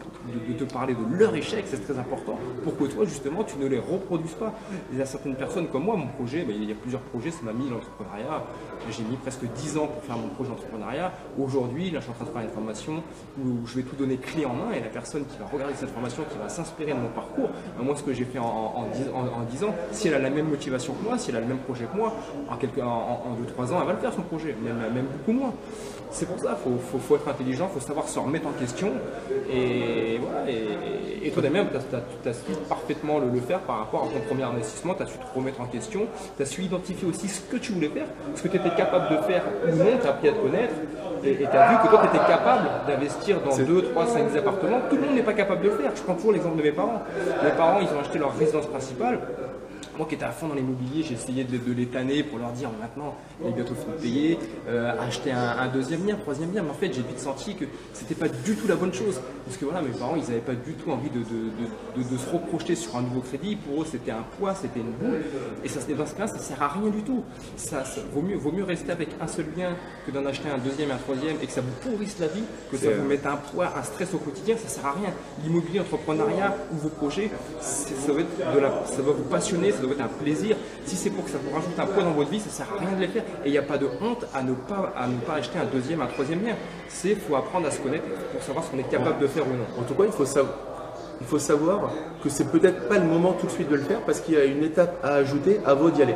[0.65, 4.35] parler de leur échec, c'est très important, pour que toi justement tu ne les reproduises
[4.35, 4.53] pas.
[4.93, 7.31] Il y a certaines personnes comme moi, mon projet, ben, il y a plusieurs projets,
[7.31, 8.45] ça m'a mis l'entrepreneuriat.
[8.91, 11.13] J'ai mis presque 10 ans pour faire mon projet d'entrepreneuriat.
[11.39, 13.03] Aujourd'hui, là je suis en train de faire une formation
[13.43, 15.91] où je vais tout donner clé en main et la personne qui va regarder cette
[15.91, 17.49] formation, qui va s'inspirer de mon parcours,
[17.83, 20.19] moi ce que j'ai fait en, en, 10, en- en 10 ans, si elle a
[20.19, 22.15] la même motivation que moi, si elle a le même projet que moi,
[22.49, 25.53] en, 2-3 ans, elle va le faire son projet, même, même beaucoup moins.
[26.11, 28.53] C'est pour ça, il faut, faut- faut être intelligent, il faut savoir se remettre en
[28.53, 28.93] question.
[29.53, 31.67] Et voilà, et, et toi même,
[32.23, 35.07] tu as, su parfaitement le, le faire par rapport à ton premier investissement, tu as
[35.07, 36.03] su te remettre en question,
[36.37, 39.11] tu as su identifier aussi ce que tu voulais faire, ce que tu étais capable
[39.17, 40.75] de faire ou non, tu as appris à te connaître.
[41.27, 44.37] Et tu as vu que toi, tu étais capable d'investir dans 2, 3, 5, 10
[44.39, 44.81] appartements.
[44.91, 45.91] Tout le monde n'est pas capable de le faire.
[45.97, 47.03] Je prends toujours l'exemple de mes parents.
[47.43, 49.19] Mes parents, ils ont acheté leur résidence principale.
[49.97, 52.51] Moi qui étais à fond dans l'immobilier, j'ai essayé de, de les tanner pour leur
[52.53, 56.51] dire maintenant, il est bientôt fini de payer, euh, acheter un, un deuxième bien, troisième
[56.51, 56.63] bien.
[56.63, 59.21] Mais en fait, j'ai vite senti que c'était pas du tout la bonne chose.
[59.45, 62.97] Parce que voilà, mes parents, ils n'avaient pas du tout envie de, se reprojeter sur
[62.97, 63.57] un nouveau crédit.
[63.57, 65.21] Pour eux, c'était un poids, c'était une boule.
[65.63, 67.23] Et ça, dans ce cas, ça sert à rien du tout.
[67.57, 69.77] Ça, ça- vaut, mieux, vaut mieux rester avec un seul bien
[70.07, 72.77] que d'en acheter un deuxième, un troisième, et que ça vous pourrisse la vie, que
[72.77, 74.57] ça vous mette un poids, un stress au quotidien.
[74.57, 75.11] Ça sert à rien.
[75.45, 77.31] L'immobilier, l'entrepreneuriat ou vos projets,
[77.61, 80.57] ça, doit être de la, ça doit vous passionner, ça doit être un plaisir.
[80.85, 82.79] Si c'est pour que ça vous rajoute un poids dans votre vie, ça sert à
[82.81, 83.23] rien de les faire.
[83.45, 85.65] Et il n'y a pas de honte à ne pas, à ne pas acheter un
[85.73, 86.57] deuxième, un troisième bien.
[86.89, 89.51] C'est faut apprendre à se connaître pour savoir ce qu'on est capable de faire ou
[89.51, 89.67] non.
[89.81, 90.55] En tout cas, il faut, savoir,
[91.21, 91.91] il faut savoir
[92.23, 94.37] que c'est peut-être pas le moment tout de suite de le faire parce qu'il y
[94.39, 96.15] a une étape à ajouter avant d'y aller.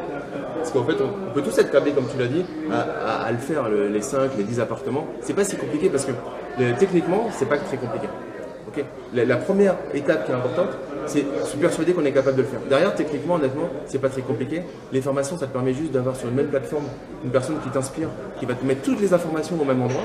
[0.57, 3.69] Parce qu'en fait, on, peut tous être câblés, comme tu l'as dit, à, le faire,
[3.69, 5.07] le- les 5, les 10 appartements.
[5.21, 6.13] C'est pas si compliqué parce que
[6.59, 8.09] le- techniquement, c'est pas très compliqué.
[9.15, 10.69] La, la première étape qui est importante,
[11.07, 12.61] c'est se persuader qu'on est capable de le faire.
[12.69, 14.63] Derrière, techniquement, honnêtement, c'est pas très compliqué.
[14.93, 16.85] Les formations, ça te permet juste d'avoir sur une même plateforme
[17.25, 20.03] une personne qui t'inspire, qui va te mettre toutes les informations au même endroit.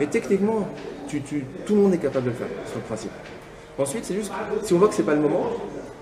[0.00, 0.68] Et techniquement,
[1.08, 3.10] tu, tu- tout le monde est capable de le faire, sur le principe.
[3.78, 5.46] Ensuite, c'est juste, si on voit que c'est pas le moment,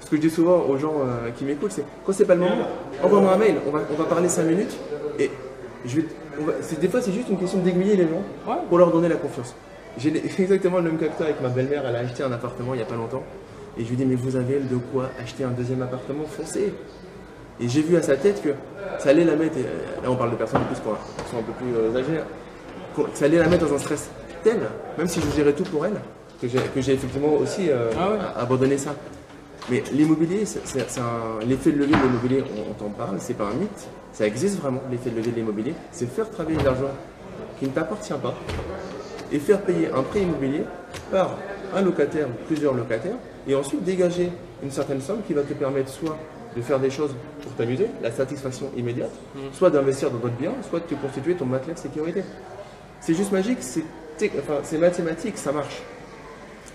[0.01, 2.41] ce que je dis souvent aux gens euh, qui m'écoutent, c'est quand c'est pas le
[2.41, 2.57] moment,
[3.03, 4.77] envoie-moi un mail, on va, on va parler 5 minutes,
[5.19, 5.31] et
[5.87, 6.07] je vais,
[6.41, 8.23] on va- c'est- des fois c'est juste une question d'aiguiller les gens
[8.69, 9.55] pour leur donner la confiance.
[9.99, 12.75] J'ai exactement le même cas que toi avec ma belle-mère, elle a acheté un appartement
[12.75, 13.23] il n'y a pas longtemps,
[13.79, 16.73] et je lui dis mais vous avez de quoi acheter un deuxième appartement, foncez
[17.61, 18.49] et j'ai vu à sa tête que
[18.99, 20.93] ça allait la mettre, et, euh, là on parle de personnes en plus qui ont-
[21.25, 22.21] qui sont un peu plus euh, âgées,
[22.97, 24.11] qu'on- ça allait la mettre dans un stress
[24.43, 24.59] tel,
[24.99, 26.01] même si je gérais tout pour elle,
[26.41, 28.19] que j'ai effectivement aussi euh, Ah ouais.
[28.37, 28.95] abandonné ça.
[29.71, 30.39] Mais l'immobilier,
[31.47, 34.59] l'effet de levier de l'immobilier, on, on t'en parle, c'est pas un mythe, ça existe
[34.61, 36.91] vraiment, l'effet de levier de l'immobilier, c'est faire travailler de l'argent
[37.61, 38.35] qui ne t'appartient pas
[39.33, 40.63] et faire payer un prêt immobilier
[41.11, 41.37] par
[41.75, 43.17] un locataire ou plusieurs locataires
[43.49, 44.31] et ensuite dégager
[44.63, 46.17] une certaine somme qui va te permettre soit
[46.55, 49.11] de faire des choses pour t'amuser, la satisfaction immédiate,
[49.53, 52.23] soit d'investir dans d'autres biens, soit de te constituer ton matelas de sécurité.
[53.01, 53.83] C'est juste magique, c'est
[54.39, 55.83] enfin, mathématique, ça marche.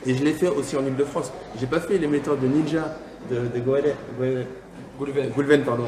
[0.06, 1.32] Et je l'ai fait aussi en Ile-de-France.
[1.60, 2.98] J'ai pas fait les méthodes de ninja
[3.30, 5.30] de, de Goulven.
[5.30, 5.86] Goulven, pardon.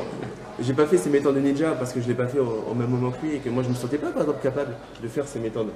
[0.61, 2.73] J'ai pas fait ces méthodes de ninja parce que je l'ai pas fait au, au
[2.75, 5.07] même moment que lui et que moi je me sentais pas par exemple capable de
[5.07, 5.69] faire ces méthodes.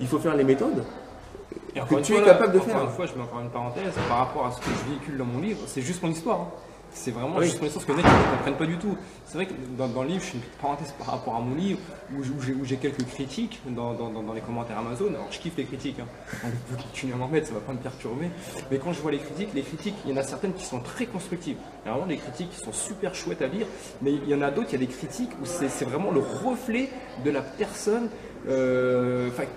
[0.00, 0.84] Il faut faire les méthodes
[1.74, 2.82] Et que tu fois, es capable de encore faire.
[2.84, 5.24] une fois, je mets encore une parenthèse par rapport à ce que je véhicule dans
[5.24, 6.40] mon livre, c'est juste mon histoire.
[6.40, 6.48] hein.
[6.92, 7.44] C'est vraiment Oui.
[7.46, 8.96] juste mon histoire, parce que les mecs ne comprennent pas du tout.
[9.26, 11.40] C'est vrai que dans, dans le livre, je fais une petite parenthèse par rapport à
[11.40, 11.78] mon livre,
[12.16, 12.22] où,
[12.64, 15.08] j'ai- quelques critiques dans, dans- dans- dans les commentaires Amazon.
[15.08, 16.06] Alors je kiffe les critiques, hein.
[16.44, 18.30] donc vous continuez à m'en mettre, ça va pas me perturber.
[18.70, 20.80] Mais quand je vois les critiques, les critiques, il y en a certaines qui sont
[20.80, 21.56] très constructives.
[21.84, 23.66] Il y a vraiment des critiques qui sont super chouettes à lire,
[24.00, 26.20] mais il y en a d'autres, il y a des critiques où c'est vraiment le
[26.20, 26.88] reflet
[27.24, 28.08] de la personne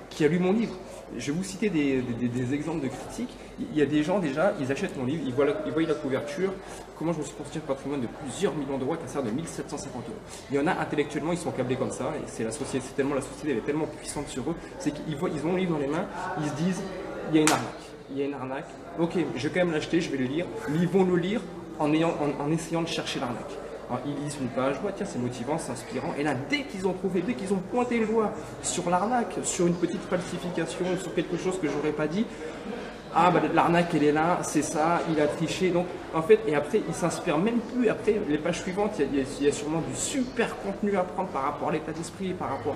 [0.10, 0.76] qui a lu mon livre.
[1.18, 3.36] Je vais vous citer des, exemples de critiques.
[3.60, 5.82] Il y a des gens déjà, ils achètent mon livre, ils voient la, ils voient
[5.82, 6.54] la couverture,
[6.98, 9.36] comment je me suis constitué un patrimoine de plusieurs millions d'euros avec un salaire de
[9.36, 10.16] 1750 euros.
[10.50, 12.96] Il y en a intellectuellement, ils sont câblés comme ça, et c'est la société, c'est
[12.96, 15.74] tellement la société, est tellement puissante sur eux, c'est qu'ils voient, ils ont le livre
[15.74, 16.06] dans les mains,
[16.42, 16.82] ils se disent,
[17.32, 18.70] il y a une arnaque, il y a une arnaque.
[18.98, 21.42] Ok, je vais quand même l'acheter, je vais le lire, mais ils vont le lire
[21.80, 23.58] en, ayant, en essayant de chercher l'arnaque.
[23.90, 26.14] Alors, ils lisent une page, ouais, tiens, c'est motivant, c'est inspirant.
[26.18, 29.66] Et là, dès qu'ils ont trouvé, dès qu'ils ont pointé le doigt sur l'arnaque, sur
[29.66, 32.26] une petite falsification, sur quelque chose que j'aurais pas dit,
[33.16, 35.72] ah, bah, l'arnaque, elle est là, c'est ça, il a triché.
[35.72, 37.90] Donc, en fait, et après, ils s'inspirent même plus.
[37.90, 41.30] Après, les pages suivantes, il y, a- il il sûrement du super contenu à prendre
[41.30, 42.76] par rapport à l'état d'esprit, par rapport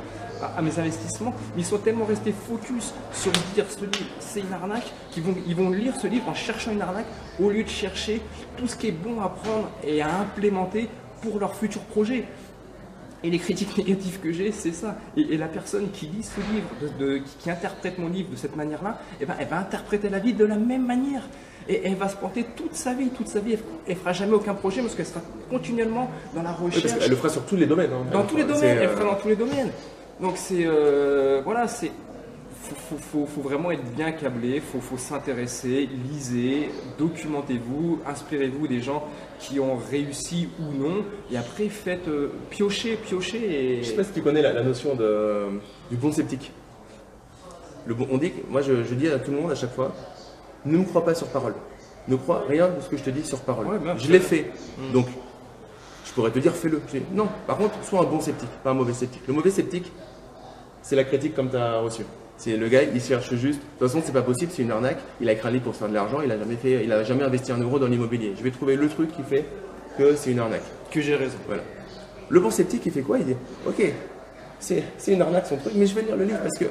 [0.58, 1.36] à, mes investissements.
[1.56, 5.56] Ils sont tellement restés focus sur dire ce livre, c'est une arnaque, qu'ils vont, ils
[5.56, 7.06] vont lire ce livre en cherchant une arnaque
[7.40, 8.20] au lieu de chercher
[8.58, 10.90] tout ce qui est bon à prendre et à implémenter
[11.24, 12.26] pour leur futur projet.
[13.26, 14.98] Et les critiques négatives que j'ai, c'est ça.
[15.16, 18.30] Et, et la personne qui lit ce livre, de- de- qui, qui interprète mon livre
[18.30, 21.22] de cette manière-là, eh ben, elle va interpréter la vie de la même manière.
[21.70, 23.54] Et elle va se planter toute sa vie, toute sa vie.
[23.54, 27.00] Elle, elle fera jamais aucun projet parce qu'elle sera continuellement dans la Oui, parce recherche.
[27.00, 27.92] qu'elle le fera sur tous les domaines.
[27.94, 28.06] hein.
[28.12, 29.70] Dans tous les domaines, elle euh, fera dans tous les domaines.
[30.20, 31.92] Donc c'est euh, voilà, c'est
[32.76, 39.08] faut, faut, vraiment être bien câblé, faut, faut s'intéresser, lisez, documentez-vous, inspirez-vous des gens
[39.40, 44.04] qui ont réussi ou non, et après faites euh, piocher, piocher Je sais et pas
[44.04, 45.60] si tu connais la, la notion de,
[45.90, 46.52] du bon sceptique.
[47.86, 49.94] Le bon, on dit, moi je, je dis à tout le monde à chaque fois,
[50.66, 51.56] ne me crois pas sur parole.
[52.08, 53.68] Ne crois rien de ce que je te dis sur parole.
[53.68, 54.52] Ouais, je l'ai fait.
[54.94, 55.08] Donc,
[56.06, 56.82] je pourrais te dire, fais-le.
[57.14, 59.24] Non, par contre, sois un bon sceptique, pas un mauvais sceptique.
[59.28, 59.92] Le mauvais sceptique,
[60.82, 62.04] c'est la critique comme tu as reçu.
[62.38, 63.60] C'est le gars, il cherche juste.
[63.60, 64.98] De toute façon, c'est pas possible, c'est une arnaque.
[65.22, 66.92] Il a écrit un livre pour se faire de l'argent, il a jamais fait, il
[66.92, 68.34] a jamais investi un euro dans l'immobilier.
[68.38, 69.46] Je vais trouver le truc qui fait
[69.98, 70.64] que c'est une arnaque.
[70.92, 71.38] que j'ai raison.
[71.48, 71.64] Voilà.
[72.30, 73.20] Le bon sceptique, il fait quoi?
[73.20, 73.36] Il dit
[73.68, 73.84] Ok,
[74.60, 76.66] c'est une arnaque son truc, mais je vais lire le livre parce que.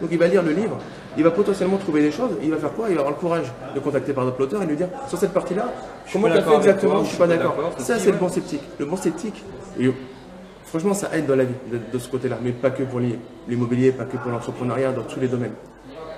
[0.00, 0.78] Donc il va lire le livre,
[1.16, 2.86] il va potentiellement trouver des choses, il va faire quoi?
[2.88, 5.32] Il va avoir le courage de contacter par d'autres auteurs et lui dire Sur cette
[5.32, 5.72] partie-là,
[6.12, 7.04] comment tu as fait exactement?
[7.04, 7.56] Je suis pas d'accord.
[7.78, 8.62] Ça, c'est le bon sceptique.
[8.78, 9.42] Le bon sceptique,
[10.70, 11.54] franchement, ça aide dans la vie
[11.92, 15.20] de, ce côté-là, mais pas que pour l'i- l'immobilier, pas que pour l'entrepreneuriat, dans tous
[15.20, 15.52] les domaines.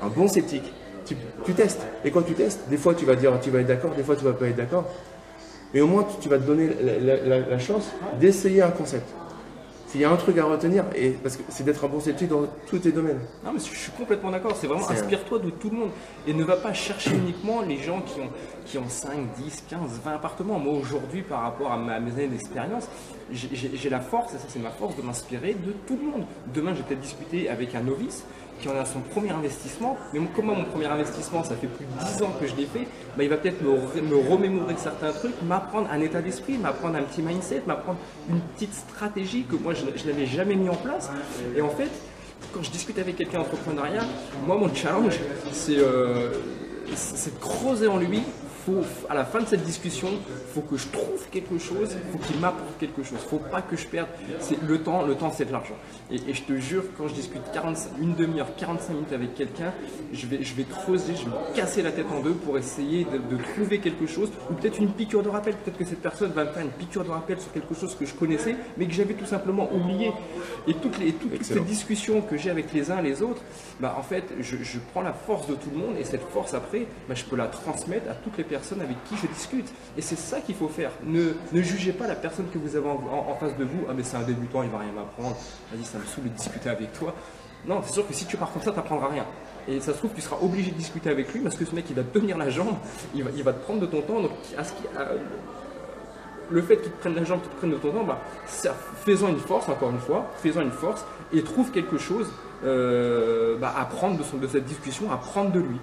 [0.02, 0.70] Un bon sceptique,
[1.04, 1.80] tu, tu testes.
[2.04, 4.14] Et quand tu testes, des fois tu vas dire tu vas être d'accord, des fois
[4.14, 4.84] tu vas pas être d'accord.
[5.74, 9.08] Mais au moins, tu, vas te donner la chance d'essayer un concept.
[9.92, 12.28] S'il y a un truc à retenir, et, parce que c'est d'être un bon sceptique
[12.28, 13.20] dans tous tes domaines.
[13.44, 14.56] Non, mais je suis complètement d'accord.
[14.58, 15.90] C'est vraiment C'est- inspire-toi de tout le monde.
[16.26, 18.30] Et ne va pas chercher uniquement les gens qui ont,
[18.64, 20.58] qui ont 5, 10, 15, 20 appartements.
[20.58, 22.88] Moi, aujourd'hui, par rapport à, ma- à mes années d'expérience,
[23.30, 26.10] j'ai- j'ai j'ai la force, et ça, c'est ma force, de m'inspirer de tout le
[26.10, 26.24] monde.
[26.54, 28.24] Demain, je vais peut-être discuter avec un novice
[28.62, 29.98] qui en a son premier investissement.
[30.12, 32.54] Mais moi, comme moi, mon premier investissement, ça fait plus de 10 ans que je
[32.54, 36.22] l'ai fait, bah, il va peut-être me, re- me remémorer certains trucs, m'apprendre un état
[36.22, 37.98] d'esprit, m'apprendre un petit mindset, m'apprendre
[38.30, 41.10] une petite stratégie que moi, je, n'avais jamais mis en place.
[41.56, 41.90] Et en fait,
[42.52, 44.04] quand je discute avec quelqu'un d'entrepreneuriat,
[44.46, 45.18] moi mon challenge,
[45.52, 46.30] c'est euh,
[46.94, 48.22] c'est de creuser en lui,
[48.64, 52.12] faut, à la fin de cette discussion, il faut que je trouve quelque chose, il
[52.12, 53.18] faut qu'il m'apporte quelque chose.
[53.22, 54.08] Il faut pas que je perde.
[54.66, 55.74] Le temps, le temps c'est de l'argent.
[56.10, 59.72] Et, je te jure, quand je discute 45, une demi-heure, 45 minutes avec quelqu'un,
[60.12, 63.04] je vais, je vais creuser, je vais me casser la tête en deux pour essayer
[63.04, 65.54] de, trouver quelque chose, ou peut-être une piqûre de rappel.
[65.56, 68.06] Peut-être que cette personne va me faire une piqûre de rappel sur quelque chose que
[68.06, 70.12] je connaissais, mais que j'avais tout simplement oublié.
[70.68, 73.42] Et toutes, les, toutes, ces discussions que j'ai avec les uns et les autres,
[73.80, 76.86] bah, en fait, je, prends la force de tout le monde et cette force après,
[77.08, 79.72] bah, je peux la transmettre à toutes les personnes avec qui je discute.
[79.96, 80.90] Et c'est ça qu'il faut faire.
[81.04, 83.84] Ne, ne, jugez pas la personne que vous avez en, face de vous.
[83.88, 85.36] Ah, mais c'est un débutant, il va rien m'apprendre.
[85.72, 87.14] Vas-y, ça me saoule de discuter avec toi.
[87.66, 89.26] Non, c'est sûr que si tu pars comme ça, tu n'apprendras rien.
[89.68, 91.84] Et ça se trouve, tu seras obligé de discuter avec lui parce que ce mec,
[91.88, 92.74] il va te tenir la jambe,
[93.14, 94.20] il va, il va te prendre de ton temps.
[94.20, 94.72] Donc, à ce
[96.50, 99.28] le fait qu'il te prenne la jambe, qu'il te prenne de ton temps, bah, faisant
[99.28, 102.30] une force, encore une fois, faisant une force et trouve quelque chose
[102.64, 105.78] euh, bah, à prendre de cette discussion, à prendre de lui.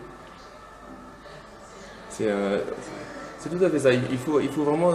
[2.22, 2.62] Euh,
[3.40, 3.94] c'est tout à fait ça.
[3.94, 4.94] Il faut, il faut vraiment,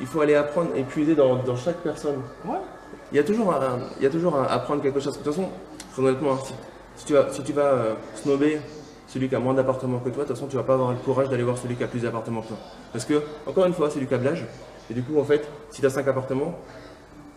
[0.00, 2.16] il faut aller apprendre et puiser dans, dans chaque personne.
[2.44, 2.56] Ouais.
[3.12, 5.18] Il y a toujours, un, il y a toujours à apprendre quelque chose.
[5.18, 5.48] De toute façon,
[5.98, 6.38] honnêtement, hein,
[6.96, 8.58] si, tu vas, si tu vas euh, snobber
[9.06, 10.98] celui qui a moins d'appartements que toi, de toute façon, tu vas pas avoir le
[10.98, 12.56] courage d'aller voir celui qui a plus d'appartements que toi.
[12.92, 14.44] Parce que, encore une fois, c'est du câblage.
[14.90, 16.54] Et du coup, en fait, si tu as 5 appartements,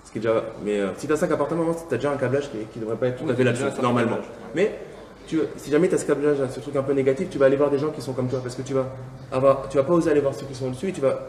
[0.06, 0.44] ce qui est déjà.
[0.64, 2.98] Mais euh, si tu as 5 appartements, tu as déjà un câblage qui ne devrait
[2.98, 4.18] pas être tout à fait là-dessus, normalement.
[4.56, 4.80] Mais
[5.58, 7.70] si jamais tu as ce câblage, ce truc un peu négatif, tu vas aller voir
[7.70, 8.88] des gens qui sont comme toi parce que tu vas
[9.32, 11.20] avoir, tu vas pas oser aller voir ceux qui sont au-dessus et tu vas,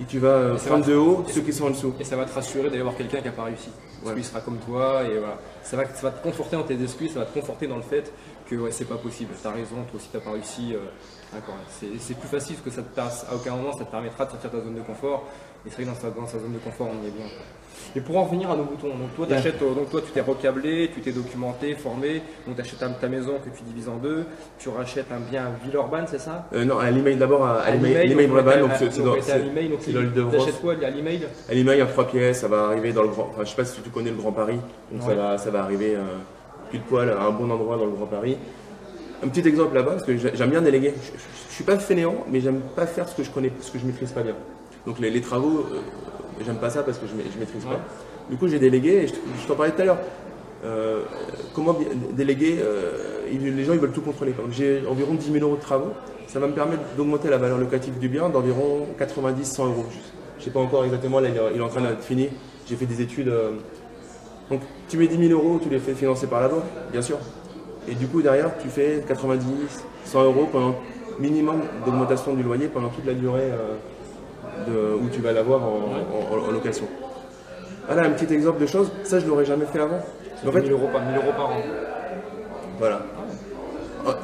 [0.00, 1.94] et tu vas euh, prendre de haut ceux qui sont en dessous.
[2.00, 3.70] Et ça va te rassurer d'aller voir quelqu'un qui n'a pas réussi.
[4.02, 5.38] Parce qu'il sera comme toi et voilà.
[5.62, 7.82] Ça va, ça va te conforter dans tes esprits, ça va te conforter dans le
[7.82, 8.12] fait
[8.48, 9.30] que ouais, c'est pas possible.
[9.40, 10.74] Tu as raison, toi aussi tu n'as pas réussi.
[10.74, 10.78] Euh,
[11.98, 14.30] c'est plus facile parce que ça te passe, à aucun moment ça te permettra de
[14.30, 15.24] sortir de ta zone de confort.
[15.66, 17.24] Et c'est vrai que dans sa, zone de confort, on y est bien.
[17.96, 20.90] Et pour en revenir à nos boutons, donc toi, achètes, donc toi tu t'es recablé,
[20.92, 24.26] tu t'es documenté, formé, donc tu achètes ta, maison que tu divises en deux,
[24.58, 26.46] tu rachètes un bien à Villeurbanne, c'est ça?
[26.52, 30.60] Euh, Non, à l'email d'abord, à, l'email Brabant, donc c'est dans l'île de Tu achètes
[30.60, 31.26] quoi à l'email?
[31.48, 33.64] À l'email en trois pièces, ça va arriver dans le grand, enfin je sais pas
[33.64, 34.58] si tu connais le Grand Paris,
[34.92, 36.02] donc ça, va, ça va arriver euh,
[36.70, 38.36] pile poil à un bon endroit dans le Grand Paris.
[39.22, 40.92] Un petit exemple là-bas, parce que j'aime bien déléguer.
[41.02, 43.78] Je, ne suis pas fainéant, mais j'aime pas faire ce que je connais, ce que
[43.78, 44.34] je maîtrise pas bien.
[44.86, 45.80] Donc les, travaux, euh,
[46.44, 47.80] j'aime pas ça parce que je, ne maîtrise pas.
[48.28, 49.98] Du coup, j'ai délégué, et je, t'en parlais tout à l'heure.
[50.64, 51.02] Euh,
[51.54, 51.76] comment
[52.12, 54.34] déléguer euh, Les gens ils veulent tout contrôler.
[54.50, 55.92] J'ai environ 10 000 euros de travaux.
[56.26, 59.86] Ça va me permettre d'augmenter la valeur locative du bien d'environ 90-100 euros.
[60.36, 62.28] Je ne sais pas encore exactement, là il est en train d'être fini.
[62.66, 63.32] J'ai fait des études.
[64.50, 67.18] Donc tu mets 10 000 euros, tu les fais financer par la banque, bien sûr.
[67.88, 69.46] Et du coup derrière tu fais 90,
[70.04, 70.74] 100 euros pendant
[71.18, 73.50] minimum d'augmentation du loyer pendant toute la durée
[74.68, 76.86] où tu vas l'avoir en, location.
[77.86, 80.00] Voilà un petit exemple de choses, ça je l'aurais jamais fait avant.
[80.46, 81.62] En fait, 1000 euros par, 1000 euros par an.
[82.78, 83.00] Voilà.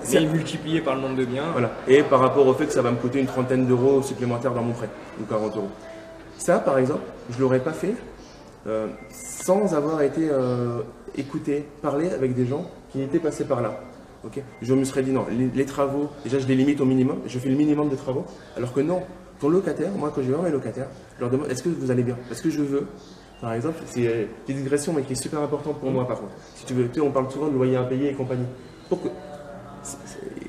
[0.02, 1.44] C'est multiplié par le nombre de biens.
[1.52, 1.70] Voilà.
[1.88, 4.62] Et par rapport au fait que ça va me coûter une trentaine d'euros supplémentaires dans
[4.62, 4.88] mon prêt,
[5.20, 5.70] ou 40 euros.
[6.36, 7.94] Ça, par exemple, je ne l'aurais pas fait
[8.66, 10.82] euh, sans avoir été euh,
[11.16, 13.80] écouté, parler avec des gens qui étaient passés par là.
[14.24, 14.42] Ok?
[14.60, 17.48] Je me serais dit non, les, travaux, déjà je les limite au minimum, je fais
[17.48, 19.02] le minimum de travaux, alors que non,
[19.40, 21.90] ton locataire, moi quand je vais voir mes locataires, je leur demande est-ce que vous
[21.90, 22.18] allez bien?
[22.28, 22.86] Parce que je veux,
[23.40, 26.32] par exemple, c'est une digression mais qui est super importante pour moi par contre.
[26.54, 28.46] Si tu veux, on parle souvent de loyer impayé et compagnie.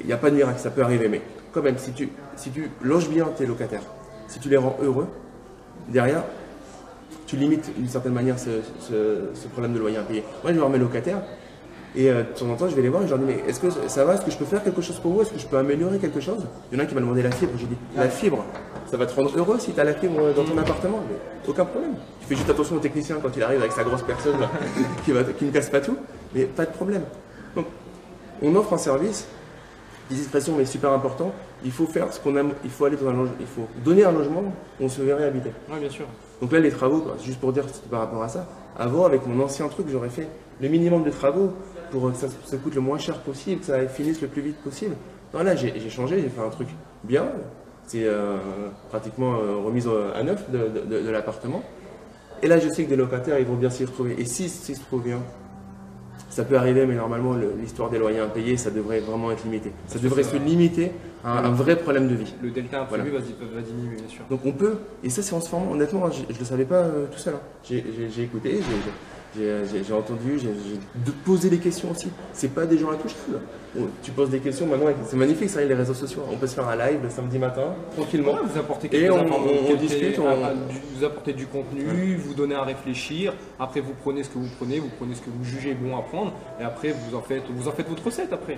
[0.02, 1.22] Il n'y a pas de miracle, ça peut arriver, mais
[1.54, 2.10] quand même, si tu
[2.82, 3.84] loges bien tes locataires,
[4.28, 5.08] si tu les rends heureux,
[5.88, 6.24] derrière,
[7.32, 10.22] tu limites d'une certaine manière ce, problème de loyer impayé.
[10.44, 11.22] Moi, je vais voir mes locataires,
[11.96, 13.42] et euh, de temps en temps, je vais les voir et je leur dis Mais
[13.48, 14.16] est-ce que ça va?
[14.16, 15.22] Est-ce que je peux faire quelque chose pour vous?
[15.22, 16.46] Est-ce que je peux améliorer quelque chose?
[16.72, 17.54] Il y en a qui m'a demandé la fibre.
[17.58, 18.44] J'ai dit La fibre,
[18.86, 21.00] ça va te rendre heureux si tu as la fibre dans ton appartement.
[21.10, 21.18] Mais
[21.50, 21.94] aucun problème.
[22.20, 24.36] Tu fais juste attention au technicien quand il arrive avec sa grosse personne
[25.06, 25.98] qui, va, qui ne casse pas tout.
[26.36, 27.04] Mais pas de problème.
[27.56, 27.66] Donc,
[28.42, 29.26] on offre un service.
[30.10, 31.34] Des expressions, mais super important.
[31.64, 32.52] Il faut faire ce qu'on aime.
[32.66, 33.36] Il faut aller dans un logement.
[33.40, 34.44] Il faut donner un logement
[34.82, 35.52] on se verrait habiter.
[35.70, 36.06] Oui, bien sûr.
[36.42, 38.48] Donc là, les travaux, juste pour dire par rapport à ça.
[38.78, 40.28] Avant, avec mon ancien truc, j'aurais fait
[40.60, 41.52] le minimum de travaux
[41.92, 44.96] pour que ça, coûte le moins cher possible, que ça finisse le plus vite possible.
[45.34, 46.68] Non, là, j'ai changé, j'ai fait un truc
[47.04, 47.26] bien.
[47.86, 48.38] C'est euh,
[48.90, 51.62] pratiquement euh, remise à neuf de, l'appartement.
[52.42, 54.16] Et là, je sais que des locataires, ils vont bien s'y retrouver.
[54.18, 55.20] Et s'ils s'y trouvent bien,
[56.32, 59.72] ça peut arriver, mais normalement, l'histoire des loyers impayés, ça devrait vraiment être limité.
[59.88, 60.92] Ça devrait se limiter
[61.26, 62.34] à un, vrai problème de vie.
[62.42, 64.24] Le delta imprévu va, diminuer, bien sûr.
[64.30, 66.76] Donc on peut, et ça c'est en se formant, honnêtement, je ne le savais pas
[66.76, 67.36] euh, tout seul.
[67.36, 67.42] Hein.
[67.70, 68.62] J'ai écouté,
[69.36, 70.50] j'ai j'ai entendu, j'ai
[71.26, 72.10] posé des questions aussi.
[72.34, 73.40] C'est pas des gens intouchables.
[74.04, 76.24] tu poses des questions maintenant, c'est magnifique ça, les réseaux sociaux.
[76.32, 78.36] On peut se faire un live le samedi matin, tranquillement.
[78.44, 80.20] vous apportez et on, on, discute.
[80.96, 83.34] Vous apportez du contenu, vous donnez à réfléchir.
[83.60, 86.02] Après, vous prenez ce que vous prenez, vous prenez ce que vous jugez bon à
[86.02, 86.34] prendre.
[86.60, 88.58] Et après, vous en faites, vous en faites votre recette après.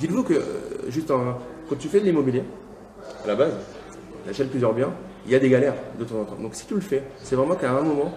[0.00, 0.42] Dites-vous que, euh,
[0.88, 2.44] juste quand tu fais de l'immobilier,
[3.24, 3.52] à la base,
[4.24, 4.90] tu achètes plusieurs biens,
[5.26, 6.36] il y a des galères de temps en temps.
[6.40, 8.12] Donc si tu le fais, c'est vraiment qu'à un moment,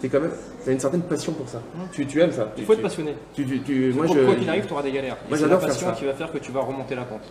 [0.00, 0.30] tu quand même,
[0.66, 1.60] as une certaine passion pour ça.
[1.92, 2.52] Tu, tu aimes ça.
[2.56, 3.14] Il faut Tu- être passionné.
[3.34, 5.16] tu- tu- tu- moi, Quoi je- quoi qu'il arrive, tu auras des galères.
[5.28, 5.92] Moi, c'est la passion ça.
[5.94, 7.22] qui va faire que tu vas remonter la pente.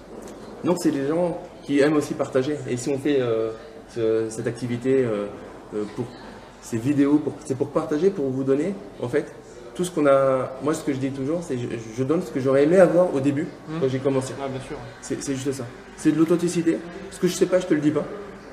[0.63, 2.57] Donc c'est des gens qui aiment aussi partager.
[2.69, 3.51] Et si on fait euh,
[3.93, 5.27] ce- cette activité euh,
[5.75, 6.05] euh, pour
[6.61, 9.31] ces vidéos, c'est pour partager, pour vous donner, en fait,
[9.75, 10.51] tout ce qu'on a.
[10.63, 13.13] Moi, ce que je dis toujours, c'est je, je donne ce que j'aurais aimé avoir
[13.13, 13.79] au début Mhm.
[13.79, 14.33] quand j'ai commencé.
[14.43, 14.75] Ah, bien sûr.
[15.01, 15.65] C'est c'est juste ça.
[15.95, 16.79] C'est de l'authenticité.
[17.11, 18.03] Ce que je sais pas, je te le dis pas.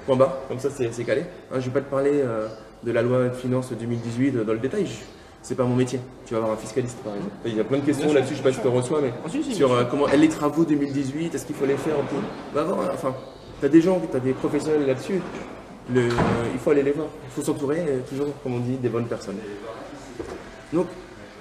[0.06, 0.36] Point barre.
[0.48, 1.22] Comme ça, c'est c'est calé.
[1.50, 2.46] Hein, je vais pas te parler euh,
[2.84, 4.86] de la loi de finances 2018 dans le détail.
[5.42, 6.00] C'est pas mon métier.
[6.26, 7.34] Tu vas avoir un fiscaliste, par exemple.
[7.44, 8.32] Il y a plein de questions là-dessus.
[8.32, 10.28] Je sais pas si tu te reçois, mais Ah, si, si, sur euh, comment les
[10.28, 11.96] travaux 2018, est-ce qu'il faut les faire
[12.54, 13.14] Va voir, enfin,
[13.60, 15.20] tu as des gens, tu as des professionnels là-dessus.
[15.92, 16.10] Le- euh,
[16.54, 17.08] il faut aller les voir.
[17.26, 19.36] Il faut s'entourer, euh, toujours, comme on dit, des bonnes personnes.
[20.72, 20.86] Donc,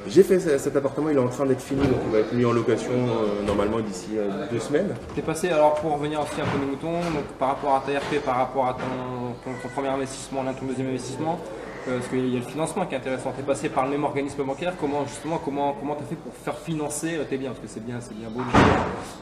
[0.07, 2.33] j'ai fait ce- cet appartement, il est en train d'être fini, donc il va être
[2.33, 4.93] mis en location euh, normalement d'ici euh, deux semaines.
[5.15, 7.97] T'es passé, alors pour revenir aussi un peu nos moutons, donc par rapport à ta
[7.99, 11.39] RP, par rapport à ton, ton- ton premier investissement, là, ton deuxième investissement,
[11.87, 13.31] euh, parce qu'il y a le financement qui est intéressant.
[13.35, 16.57] T'es passé par le même organisme bancaire, comment justement, comment comment t'as fait pour faire
[16.57, 17.49] financer tes biens?
[17.51, 18.41] Parce que c'est bien, c'est bien beau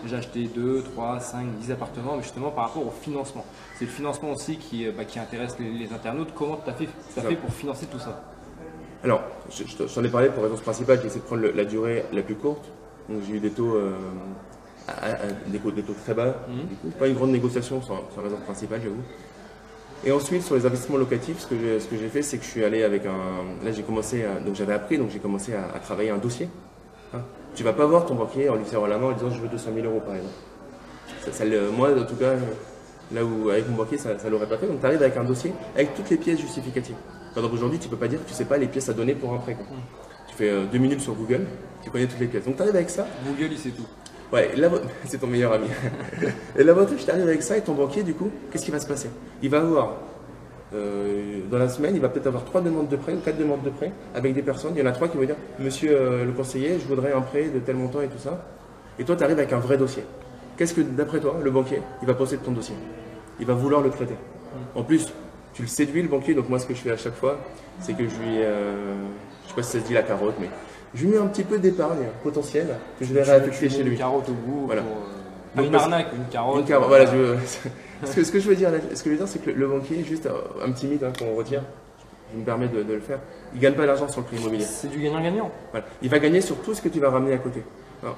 [0.06, 3.46] j'ai acheté 2, 3, 5, 10 appartements, mais justement par rapport au financement.
[3.78, 6.30] C'est le financement aussi qui, bah, qui intéresse les, les internautes.
[6.36, 7.22] Comment t'as fait, Ça.
[7.22, 8.22] fait pour financer tout ça?
[9.04, 11.66] Alors, je, je t'en ai parlé pour raison principale, j'ai essayé de prendre le- la
[11.66, 12.66] durée la plus courte.
[13.10, 13.92] Donc j'ai eu des taux, euh,
[14.88, 15.16] à- à-
[15.48, 16.56] des, taux des taux très bas, Mhm.
[16.68, 16.98] du coup.
[17.00, 17.82] pas une grande négociation
[18.18, 19.02] la raison principale, j'avoue.
[20.06, 21.56] Et ensuite, sur les investissements locatifs, ce que
[21.98, 23.64] j'ai, fait, c'est que je suis allé avec un.
[23.66, 26.50] Là, j'ai commencé, à- donc j'avais appris, donc j'ai commencé à, à travailler un dossier.
[27.14, 27.22] Hein.
[27.56, 29.48] Tu vas pas voir ton banquier en lui serrant la main en disant je veux
[29.50, 30.34] 200 000 euros par exemple.
[31.26, 32.34] Ça, ça le- moi, en tout cas,
[33.12, 34.68] là où avec mon banquier, ça, ça l'aurait pas fait.
[34.68, 36.96] Donc tu arrives avec un dossier avec toutes les pièces justificatives.
[37.34, 39.16] Par exemple, aujourd'hui, tu peux pas dire que tu sais pas les pièces à donner
[39.16, 39.54] pour un prêt.
[39.56, 39.66] quoi.
[40.28, 41.46] Tu fais euh, deux minutes sur Google,
[41.84, 42.46] tu connais toutes les pièces.
[42.46, 43.08] Donc tu arrives avec ça.
[43.26, 43.86] Google, il sait tout.
[44.32, 44.52] Ouais,
[45.06, 45.68] c'est ton meilleur ami.
[46.58, 48.88] et l'avantage, tu arrives avec ça et ton banquier, du coup, qu'est-ce qui va se
[48.88, 49.10] passer?
[49.42, 49.98] Il va avoir,
[50.74, 53.64] euh, dans la semaine, il va peut-être avoir trois demandes de prêt ou quatre demandes
[53.64, 54.72] de prêt avec des personnes.
[54.76, 57.22] Il y en a trois qui vont dire Monsieur euh, le conseiller, je voudrais un
[57.22, 58.46] prêt de tel montant et tout ça.
[59.00, 60.04] Et toi, tu arrives avec un vrai dossier.
[60.58, 62.76] Qu'est-ce que, d'après toi, le banquier, il va penser de ton dossier?
[63.40, 64.16] Il va vouloir le traiter.
[64.76, 65.12] En plus,
[65.54, 66.34] tu le séduis, le banquier.
[66.34, 67.38] Donc, moi, ce que je fais à chaque fois,
[67.80, 68.38] c'est que je lui.
[68.42, 68.94] euh,
[69.46, 70.50] je sais pas si ça se dit la carotte, mais
[70.96, 73.92] je lui mets un petit peu d'épargne potentielle que je vais réaffecter chez lui.
[73.94, 74.66] Une carotte au bout.
[74.68, 74.82] Voilà.
[74.82, 76.60] pour, euh, une arnaque, une carotte.
[76.62, 77.36] Une carotte, voilà, je-
[78.06, 79.58] ce, que, ce que je veux dire, ce que je veux dire, c'est que le,
[79.58, 80.28] le banquier, juste
[80.64, 81.62] un petit mythe hein, qu'on retire,
[82.34, 83.20] je me permets de, de le faire,
[83.54, 84.64] il gagne pas d'argent sur le prix immobilier.
[84.64, 85.52] C'est du gagnant-gagnant.
[85.72, 85.86] Voilà.
[86.02, 87.62] Il va gagner sur tout ce que tu vas ramener à côté.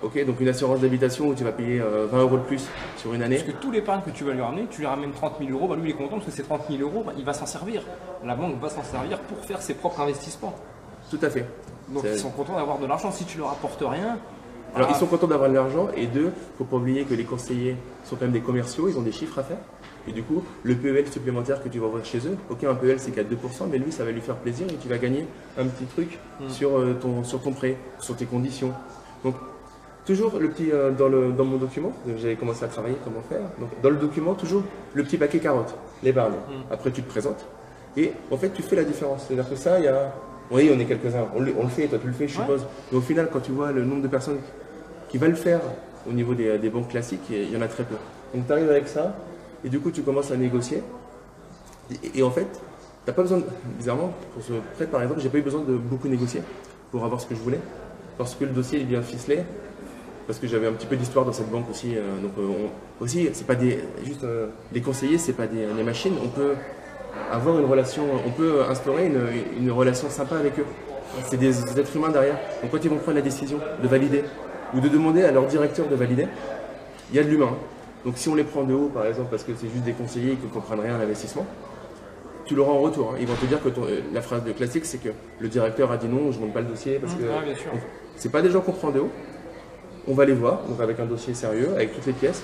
[0.01, 2.67] Ok, donc une assurance d'habitation où tu vas payer euh, 20 euros de plus
[2.97, 3.35] sur une année.
[3.37, 5.67] Parce que tout l'épargne que tu vas lui ramener, tu lui ramènes 30 000 euros,
[5.67, 7.45] bah lui il est content parce que ces 30 000 euros, bah, il va s'en
[7.45, 7.83] servir.
[8.23, 10.55] La banque va s'en servir pour faire ses propres investissements.
[11.09, 11.45] Tout à fait.
[11.89, 13.11] Donc ils sont contents d'avoir de l'argent.
[13.11, 14.17] Si tu leur apportes rien,
[14.73, 17.25] Alors ah, ils sont contents d'avoir de l'argent et deux, faut pas oublier que les
[17.25, 19.57] conseillers sont quand même des commerciaux, ils ont des chiffres à faire.
[20.07, 22.99] Et du coup, le PEL supplémentaire que tu vas ouvrir chez eux, ok un PEL
[22.99, 23.27] c'est qu'à 2%,
[23.69, 26.49] mais lui ça va lui faire plaisir et tu vas gagner un petit truc Mm.
[26.49, 28.73] sur, euh, ton, sur ton prêt, sur tes conditions.
[29.23, 29.35] Donc
[30.05, 33.41] toujours le petit euh, dans, le, dans mon document, j'avais commencé à travailler comment faire.
[33.59, 34.63] Donc dans le document, toujours
[34.93, 36.33] le petit paquet carotte, l'épargne.
[36.33, 36.73] Mm.
[36.73, 37.45] Après tu te présentes
[37.95, 39.25] et en fait tu fais la différence.
[39.27, 40.13] C'est-à-dire que ça, il y a.
[40.51, 42.43] Oui, on est quelques-uns, on, le- on le fait, toi tu le fais, je Ouais.
[42.45, 42.65] suppose.
[42.91, 44.39] Mais au final, quand tu vois le nombre de personnes
[45.09, 45.61] qui va le faire
[46.07, 47.95] au niveau des, des banques classiques, il y en a très peu.
[48.35, 49.15] Donc tu arrives avec ça,
[49.63, 50.83] et du coup tu commences à négocier.
[52.03, 52.59] Et, et en fait, tu
[53.07, 53.43] n'as pas besoin, de,
[53.77, 56.41] bizarrement, pour ce prêt par exemple, j'ai pas eu besoin de beaucoup négocier
[56.91, 57.59] pour avoir ce que je voulais,
[58.17, 59.43] parce que le dossier est bien ficelé,
[60.27, 61.95] parce que j'avais un petit peu d'histoire dans cette banque aussi.
[61.95, 62.41] euh, donc euh,
[62.99, 66.13] on- aussi, c'est pas des juste euh, des conseillers, c'est pas des, des machines.
[66.23, 66.53] On peut
[67.31, 69.21] avoir une relation, on peut instaurer une,
[69.59, 70.65] une relation sympa avec eux.
[71.25, 72.37] C'est des êtres humains derrière.
[72.61, 74.23] Donc quand ils vont prendre la décision de valider
[74.73, 76.27] ou de demander à leur directeur de valider,
[77.11, 77.51] il y a de l'humain.
[78.05, 80.35] Donc si on les prend de haut, par exemple, parce que c'est juste des conseillers
[80.35, 81.45] qui ne comprennent rien à l'investissement,
[82.45, 83.11] tu l'auras en retour.
[83.13, 83.17] hein.
[83.19, 85.09] Ils vont te dire que ton- euh, la phrase de classique, c'est que
[85.39, 87.71] le directeur a dit non, je ne monte pas le dossier parce que bien sûr.
[87.71, 87.81] donc,
[88.15, 89.09] c'est pas des gens qu'on prend de haut.
[90.07, 92.43] On va les voir, donc avec un dossier sérieux, avec toutes les pièces.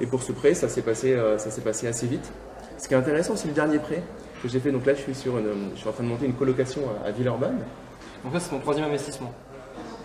[0.00, 2.32] Et pour ce prêt, ça s'est passé, euh, ça s'est passé assez vite.
[2.78, 4.02] Ce qui est intéressant, c'est le dernier prêt
[4.42, 4.72] que j'ai fait.
[4.72, 7.08] Donc là, je suis sur une, je suis en train de monter une colocation à,
[7.08, 7.58] à Villeurbanne.
[8.24, 9.32] Donc ça c'est ton troisième investissement.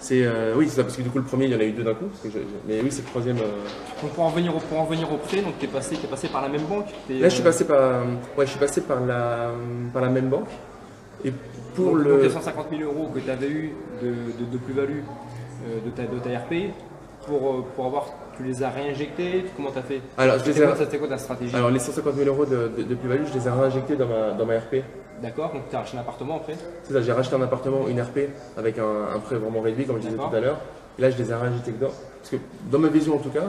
[0.02, 1.64] C'est euh, oui, c'est ça, parce que du coup le premier, il y en a
[1.64, 2.06] eu deux d'un coup.
[2.06, 3.38] parce que je- je- mais oui, c'est le troisième.
[3.38, 4.02] euh.
[4.02, 6.28] Donc pour en venir au, pour en venir au prêt, donc t'es passé, t'es passé
[6.30, 6.86] par la même banque.
[7.10, 8.04] Là, je suis euh, passé par, euh,
[8.38, 9.52] ouais, je suis passé par la,
[9.94, 10.48] par la même banque.
[11.26, 11.34] Et
[11.76, 14.58] pour donc, le, donc les 150 000 euros que tu avais eu de, de- de
[14.58, 15.00] plus-value
[15.68, 16.72] euh, de, ta, de ta RP,
[17.30, 20.62] pour, euh, pour avoir, tu les as réinjectés, comment tu as fait alors je les
[20.62, 23.38] ai- quoi, quoi ta stratégie alors les 150 000 euros de, de- de plus-value, je
[23.40, 24.84] les ai réinjectés dans ma, dans ma RP.
[25.22, 28.02] D'accord, donc tu as acheté un appartement après C'est ça, j'ai racheté un appartement, une
[28.02, 28.20] RP,
[28.58, 30.58] avec un, un prêt vraiment réduit, comme je disais tout à l'heure.
[30.98, 31.92] Et là, je les ai réinjectés dedans.
[32.20, 32.38] Parce que
[32.72, 33.44] dans ma vision, en tout cas,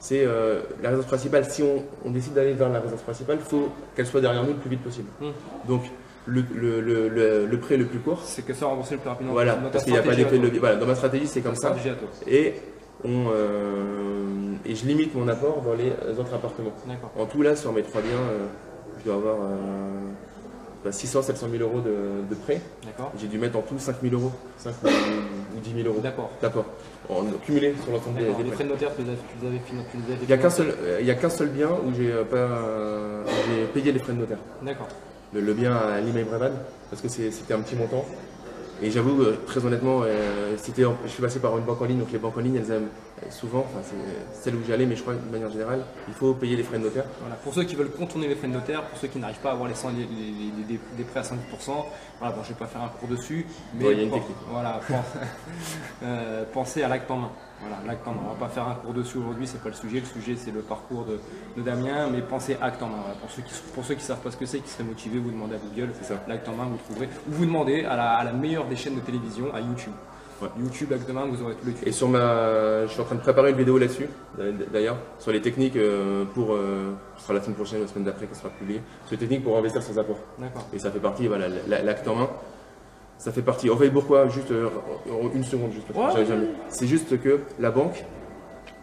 [0.00, 1.44] c'est euh, la résidence principale.
[1.46, 4.50] Si on, on décide d'aller vers la résidence principale, il faut qu'elle soit derrière nous
[4.52, 5.08] le plus vite possible.
[5.20, 5.30] Hmm.
[5.66, 5.82] Donc,
[6.26, 9.32] le, le, le, le, prêt le plus court, C'est que ça rembourser le plus rapidement.
[9.32, 10.58] voilà, parce qu'il n'y a pas d'effet de levier.
[10.60, 11.74] Voilà, dans ma stratégie, c'est comme ça.
[12.26, 12.54] Et,
[13.04, 16.72] euh, et je limite mon apport dans les autres appartements.
[17.16, 18.46] En tout, là, sur mes trois biens, euh,
[18.98, 20.00] je dois avoir euh,
[20.84, 22.60] bah, 600, 700 000 euros de, de prêt.
[22.84, 23.12] D'accord.
[23.20, 24.94] J'ai dû mettre en tout 5 000 euros, 5 000
[25.56, 26.00] ou 10 000 euros.
[26.02, 26.30] D'accord.
[26.42, 26.64] D'accord.
[27.08, 29.60] En cumulé sur l'ensemble des, des Les frais de notaire, tu les avais,
[30.22, 32.12] Il n'y a qu'un financés seul, euh, a qu'un seul bien où j'ai
[33.74, 34.38] payé les frais de notaire.
[34.62, 34.88] D'accord.
[35.32, 36.52] Le, le bien à Lima et Brévan,
[36.90, 38.04] parce que c'était un petit montant.
[38.80, 41.98] Et j'avoue, euh, très honnêtement, euh, c'était je suis passé par une banque en ligne,
[41.98, 42.88] donc les banques en ligne, elles aiment
[43.24, 46.14] euh, souvent, enfin c'est celle où j'allais, mais je crois que de manière générale, il
[46.14, 47.04] faut payer les frais de notaire.
[47.20, 47.34] Voilà.
[47.36, 49.52] Pour ceux qui veulent contourner les frais de notaire, pour ceux qui n'arrivent pas à
[49.54, 51.86] avoir les, 100 les- les- les- des, prêts à 110%,
[52.20, 54.04] voilà, bon, je ne vais pas faire un cours dessus, mais Ouais, il y a
[54.04, 54.36] une pen- technique.
[54.48, 54.96] voilà, pen-
[56.04, 57.30] euh, pensez à l'acte en main.
[57.60, 58.20] Voilà, l'acte en main.
[58.26, 60.00] On va pas faire un cours dessus aujourd'hui, c'est pas le sujet.
[60.00, 61.18] Le sujet c'est le parcours de,
[61.56, 62.98] de Damien, mais pensez acte en main.
[63.00, 63.14] Voilà.
[63.20, 65.30] Pour ceux qui pour ceux qui savent pas ce que c'est, qui seraient motivés, vous
[65.30, 65.92] demandez à Google.
[66.00, 66.22] C'est ça.
[66.28, 67.06] L'acte en main, vous trouverez.
[67.28, 69.92] Ou vous demandez à la, à la meilleure des chaînes de télévision, à YouTube.
[70.40, 70.48] Ouais.
[70.60, 71.84] YouTube, acte en main, vous aurez tout le tuto.
[71.88, 74.06] Et sur ma, je suis en train de préparer une vidéo là-dessus,
[74.72, 78.26] d'ailleurs, sur les techniques euh, pour, euh, ce sera la semaine prochaine, la semaine d'après,
[78.28, 80.18] qui sera publiée, sur les techniques pour investir sans apport.
[80.38, 80.64] D'accord.
[80.72, 82.28] Et ça fait partie, voilà, la- l'acte en main.
[83.18, 83.68] Ça fait partie.
[83.68, 84.68] En fait, pourquoi Juste euh,
[85.34, 85.86] une seconde, juste.
[85.88, 88.04] parce que Ouais, j'avais jamais- C'est juste que la banque,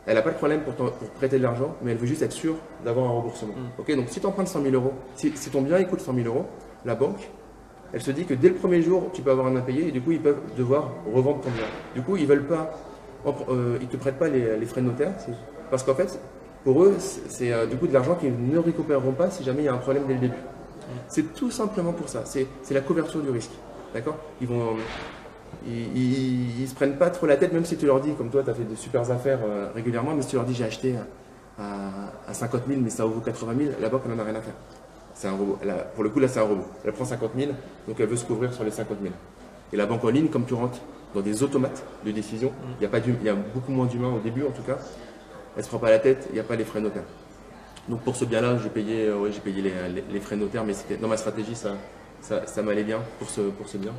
[0.06, 0.74] elle n'a pas de problème pour,
[1.16, 3.54] prêter de l'argent, mais elle veut juste être sûre d'avoir un remboursement.
[3.54, 3.80] Mm.
[3.82, 6.14] Ok, donc si tu empruntes 100 000 euros, si, si ton bien il coûte 100
[6.14, 6.46] 000 euros,
[6.84, 7.30] la banque,
[7.94, 10.02] elle se dit que dès le premier jour, tu peux avoir un impayé et du
[10.02, 11.66] coup, ils peuvent devoir revendre ton bien.
[11.96, 12.74] Du coup, ils veulent pas,
[13.50, 15.14] euh, ils te prêtent pas les, les frais de notaire,
[15.72, 16.20] parce qu'en fait,
[16.66, 19.66] pour eux, c'est euh, du coup de l'argent qu'ils ne récupéreront pas si jamais il
[19.66, 20.38] y a un problème dès le début.
[21.08, 22.24] C'est tout simplement pour ça.
[22.26, 23.52] C'est c'est la couverture du risque.
[23.96, 24.76] D'accord Ils vont.
[25.66, 28.30] Ils, ils, ils se prennent pas trop la tête, même si tu leur dis, comme
[28.30, 30.66] toi, tu as fait de super affaires euh, régulièrement, mais si tu leur dis j'ai
[30.66, 30.96] acheté
[31.58, 31.64] à,
[32.28, 34.42] à 50 000, mais ça vaut 80 000, la banque, elle n'en a rien à
[34.42, 34.54] faire.
[35.14, 35.58] C'est un robot.
[35.68, 36.66] A- pour le coup, là, c'est un robot.
[36.84, 37.52] Elle prend 50 000,
[37.88, 39.14] donc elle veut se couvrir sur les 50 000.
[39.72, 40.80] Et la banque en ligne, comme tu rentres
[41.16, 43.86] dans des automates de décision, il y, a pas d'hum- il y a beaucoup moins
[43.86, 44.78] d'humains au début, en tout cas.
[45.56, 47.04] Elle se prend pas la tête, il n'y a pas les frais notaires.
[47.88, 50.66] Donc pour ce bien-là, j'ai payé, euh, ouais, j'ai payé les, les- les frais notaires,
[50.66, 51.70] mais c'était dans ma stratégie, ça,
[52.22, 53.92] ça, ça m'allait bien pour ce, pour ce bien.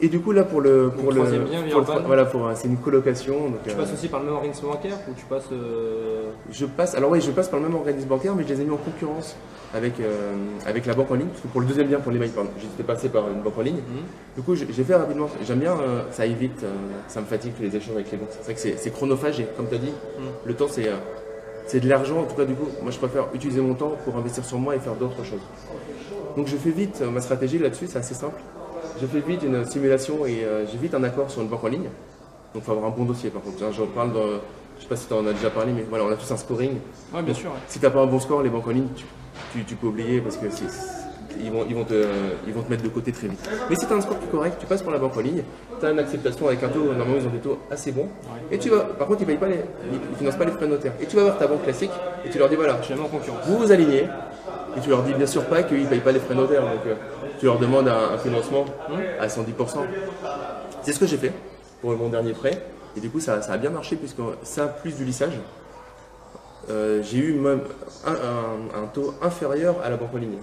[0.00, 2.04] Et du coup là pour le pour le, troisième bien, pour le- Villeurbanne.
[2.06, 4.96] voilà pour c'est une colocation donc Tu euh, passes aussi par le même organisme bancaire
[5.08, 5.48] ou tu passes.
[5.50, 8.60] euh, je passe alors oui je passe par le même organisme bancaire mais je les
[8.60, 9.34] ai mis en concurrence
[9.74, 10.34] avec euh,
[10.66, 12.84] avec la banque en ligne parce que pour le deuxième bien pour les pardon j'étais
[12.84, 14.02] passé par une banque en ligne Mhm.
[14.36, 16.72] du coup j'ai fait rapidement j'aime bien euh, ça évite euh,
[17.08, 19.68] ça me fatigue les échanges avec les banques c'est vrai que c'est- chronophage et comme
[19.68, 19.88] tu as dit
[20.20, 20.26] Mhm.
[20.44, 20.94] le temps c'est euh,
[21.66, 24.16] c'est de l'argent en tout cas du coup moi je préfère utiliser mon temps pour
[24.16, 25.42] investir sur moi et faire d'autres choses
[26.38, 28.40] donc je fais vite euh, ma stratégie là-dessus, c'est assez simple.
[29.00, 31.68] Je fais vite une simulation et euh, j'ai vite un accord sur une banque en
[31.68, 31.90] ligne.
[32.54, 33.58] Donc il faut avoir un bon dossier par contre.
[33.72, 34.26] Je parle dans,
[34.78, 36.36] je sais pas si tu en as déjà parlé, mais voilà, on a tous un
[36.36, 36.76] scoring.
[37.12, 37.50] Ouais, bien sûr.
[37.50, 37.56] ouais.
[37.68, 39.04] Si tu n'as pas un bon score, les banques en ligne, tu,
[39.52, 40.46] tu- tu peux oublier parce que
[41.40, 42.04] ils, vont, ils, vont te,
[42.48, 43.48] ils vont te mettre de côté très vite.
[43.70, 45.20] Mais si tu as un score qui est correct, tu passes pour la banque en
[45.20, 45.42] ligne,
[45.78, 48.08] tu as une acceptation avec un taux, normalement ils ont des taux assez bons.
[48.50, 49.60] Et tu vas, par contre, ils ne payent pas les,
[49.92, 50.92] ils financent pas les frais notaires.
[51.00, 51.92] Et tu vas voir ta banque classique
[52.24, 53.40] et tu leur dis voilà, Je suis en concurrence.
[53.46, 54.08] vous vous alignez
[54.78, 56.62] et tu leur dis bien sûr pas qu'ils ne payent pas les frais notaires.
[56.62, 56.94] Donc euh,
[57.38, 58.64] tu leur demandes un, un financement
[59.20, 59.78] à 110%.
[60.82, 61.32] C'est ce que j'ai fait
[61.80, 62.62] pour mon dernier prêt.
[62.96, 65.32] Et du coup, ça, ça a bien marché puisque ça, plus du lissage,
[66.70, 67.60] euh, j'ai eu même
[68.06, 70.38] un, un- un taux inférieur à la banque en ligne.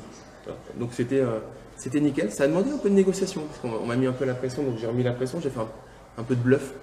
[0.75, 1.39] Donc c'était euh,
[1.75, 2.31] c'était nickel.
[2.31, 4.25] Ça a demandé un peu de négociation parce qu'on m'a- on m'a mis un peu
[4.25, 4.63] la pression.
[4.63, 5.67] Donc j'ai remis la pression, j'ai fait un,
[6.17, 6.73] un peu de bluff.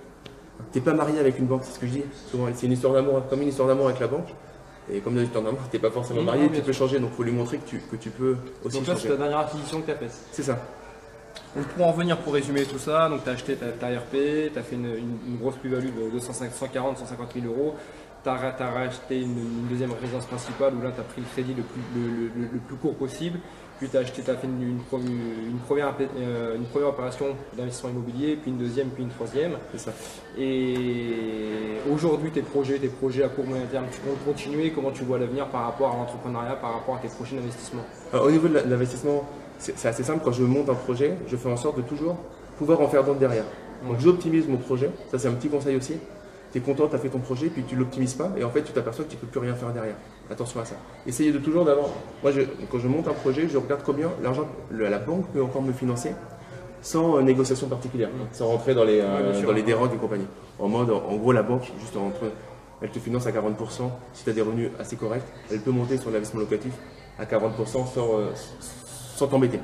[0.73, 2.03] T'es pas marié avec une banque, c'est ce que je dis.
[2.31, 4.29] Souvent, c'est une histoire d'amour, comme une histoire d'amour avec la banque.
[4.91, 6.99] Et comme une histoire d'amour, t'es pas forcément marié, tu peux changer.
[6.99, 9.09] Donc faut lui montrer que tu, que tu peux aussi Donc là, c'est changer.
[9.11, 10.13] ta dernière acquisition que tu as faite.
[10.33, 10.59] C'est ça.
[11.55, 14.53] Donc pour en revenir, pour résumer tout ça, donc tu as acheté ta, ta RP,
[14.53, 17.75] tu as fait une, une- une grosse plus-value de 250, 140, 150 000 euros,
[18.25, 21.55] tu as, racheté une, une deuxième résidence principale où là tu as pris le crédit
[21.55, 23.39] le plus, le, le- le plus court possible,
[23.83, 26.67] puis tu as acheté, tu as fait une, une pro- une première, appé- euh, une
[26.67, 27.27] première opération
[27.57, 29.55] d'investissement immobilier, puis une deuxième, puis une troisième.
[29.73, 29.93] C'est ça.
[30.39, 34.71] Et aujourd'hui, tes projets, tes projets à court moyen terme, tu comptes continuer?
[34.71, 38.27] Comment tu vois l'avenir par rapport à l'entrepreneuriat, par rapport à tes prochains investissements Alors,
[38.27, 39.25] au niveau de l'investissement,
[39.59, 40.21] c'est c'est assez simple.
[40.25, 42.17] Quand je monte un projet, je fais en sorte de toujours
[42.59, 43.45] pouvoir en faire d'autres derrière.
[43.85, 44.91] Donc j'optimise mon projet.
[45.11, 45.95] Ça, c'est un petit conseil aussi.
[46.53, 48.63] Tu es content, tu as fait ton projet, puis tu l'optimises pas, et en fait,
[48.63, 49.95] tu t'aperçois que tu peux plus rien faire derrière.
[50.31, 50.77] Attention à ça.
[51.07, 51.89] Essayez de toujours d'avoir.
[52.23, 55.63] Moi, je- quand je monte un projet, je regarde combien l'argent, la banque peut encore
[55.63, 56.15] me financer
[56.81, 60.27] sans euh, négociation particulière, sans rentrer dans les, euh, Ouais, dans les dérogues et compagnie.
[60.59, 62.31] En mode, en, en gros, la banque, juste entre,
[62.81, 63.91] elle te finance à 40%.
[64.15, 66.73] Si tu as des revenus assez corrects, elle peut monter sur l'investissement locatif
[67.19, 68.31] à 40% sans, euh,
[69.15, 69.61] sans t'embêter.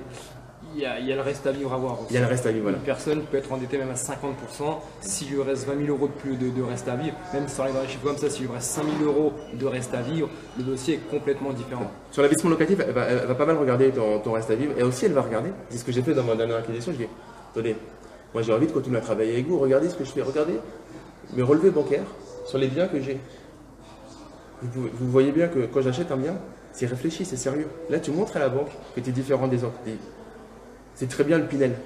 [0.75, 1.95] Il y, a, il y, a, le reste à vivre à voir.
[1.95, 2.07] Aussi.
[2.11, 2.79] Il y a le reste à vivre, voilà.
[2.79, 4.79] Une personne peut être endettée même à 50%.
[5.01, 7.65] S'il lui reste 20 000 euros de plus de, de reste à vivre, même sans
[7.65, 10.03] aller dans les chiffres comme ça, s'il lui reste 5 000 euros de reste à
[10.03, 11.91] vivre, le dossier est complètement différent.
[12.11, 14.75] Sur l'investissement locatif, elle va, elle va, pas mal regarder ton, ton, reste à vivre.
[14.79, 15.51] Et aussi, elle va regarder.
[15.71, 16.93] C'est ce que j'ai fait dans ma dernière acquisition.
[16.93, 17.09] Je dis,
[17.51, 17.77] attendez,
[18.35, 19.59] moi j'ai envie de continuer à travailler avec vous.
[19.59, 20.23] Regardez ce que je fais.
[20.23, 20.55] Regardez
[21.35, 22.07] mes relevés bancaires
[22.47, 23.19] sur les biens que j'ai.
[24.63, 26.35] Vous, vous, voyez bien que quand j'achète un bien,
[26.73, 27.69] c'est réfléchi, c'est sérieux.
[27.91, 29.79] Là, tu montres à la banque que tu es différent des autres.
[30.99, 31.77] C'est très bien le Pinel.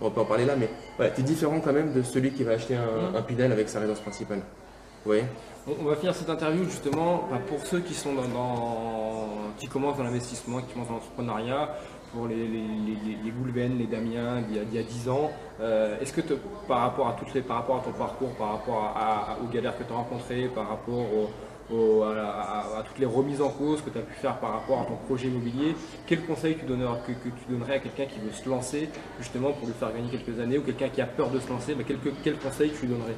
[0.00, 2.42] On peut en parler là, mais voilà, tu es différent quand même de celui qui
[2.42, 3.16] va acheter un, mmh.
[3.16, 4.38] un Pinel avec sa résidence principale.
[4.38, 5.22] Vous voyez?
[5.68, 10.02] On va finir cette interview justement pour ceux qui sont dans, dans qui commencent dans
[10.02, 11.76] l'investissement, qui commencent dans l'entrepreneuriat,
[12.12, 15.30] pour les, les, les, les Goulven, les Damien d'il y, y, a 10 ans.
[15.60, 16.34] Euh, Est-ce que te,
[16.66, 19.46] par rapport à toutes les, par rapport à ton parcours, par rapport à, à, aux
[19.46, 21.30] galères que tu as rencontrées, par rapport au,
[21.72, 24.82] au, à, à, toutes les remises en cause que tu as pu faire par rapport
[24.82, 25.74] à ton projet immobilier,
[26.06, 28.88] quel conseil tu donnerais, que, que tu donnerais à quelqu'un qui veut se lancer
[29.18, 31.74] justement pour lui faire gagner quelques années ou quelqu'un qui a peur de se lancer,
[31.86, 33.16] quel, quel conseil tu lui donnerais?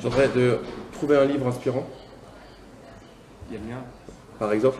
[0.00, 0.58] Je dirais de
[0.92, 1.86] trouver un livre inspirant.
[3.48, 3.82] Il y a le mien.
[4.38, 4.78] Par exemple,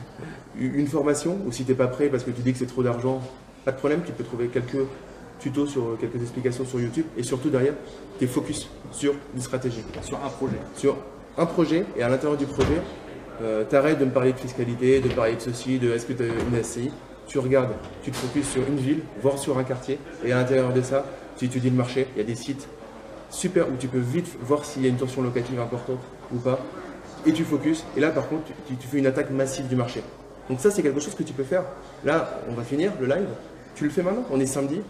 [0.58, 2.82] une formation, ou si tu n'es pas prêt parce que tu dis que c'est trop
[2.82, 3.20] d'argent,
[3.64, 4.86] pas de problème, tu peux trouver quelques
[5.40, 7.74] tutos, sur quelques explications sur YouTube, et surtout derrière,
[8.18, 9.82] tu es focus sur une stratégie.
[10.02, 10.58] Sur un projet.
[10.76, 10.96] Sur
[11.38, 12.80] un projet, et à l'intérieur du projet,
[13.42, 16.12] euh, tu arrêtes de me parler de fiscalité, de parler de ceci, de est-ce que
[16.12, 16.90] tu as une SCI,
[17.26, 17.72] tu regardes,
[18.02, 21.04] tu te focuses sur une ville, voire sur un quartier, et à l'intérieur de ça,
[21.36, 22.68] tu étudies le marché, il y a des sites
[23.30, 26.00] super où tu peux vite voir s'il y a une tension locative importante
[26.32, 26.60] ou pas,
[27.26, 27.84] et tu focuses.
[27.96, 30.02] Et là, par contre, tu, fais une attaque massive du marché.
[30.50, 31.64] Donc ça, c'est quelque chose que tu peux faire.
[32.04, 33.28] Là, on va finir le live.
[33.74, 34.24] Tu le fais maintenant?
[34.30, 34.80] On est samedi.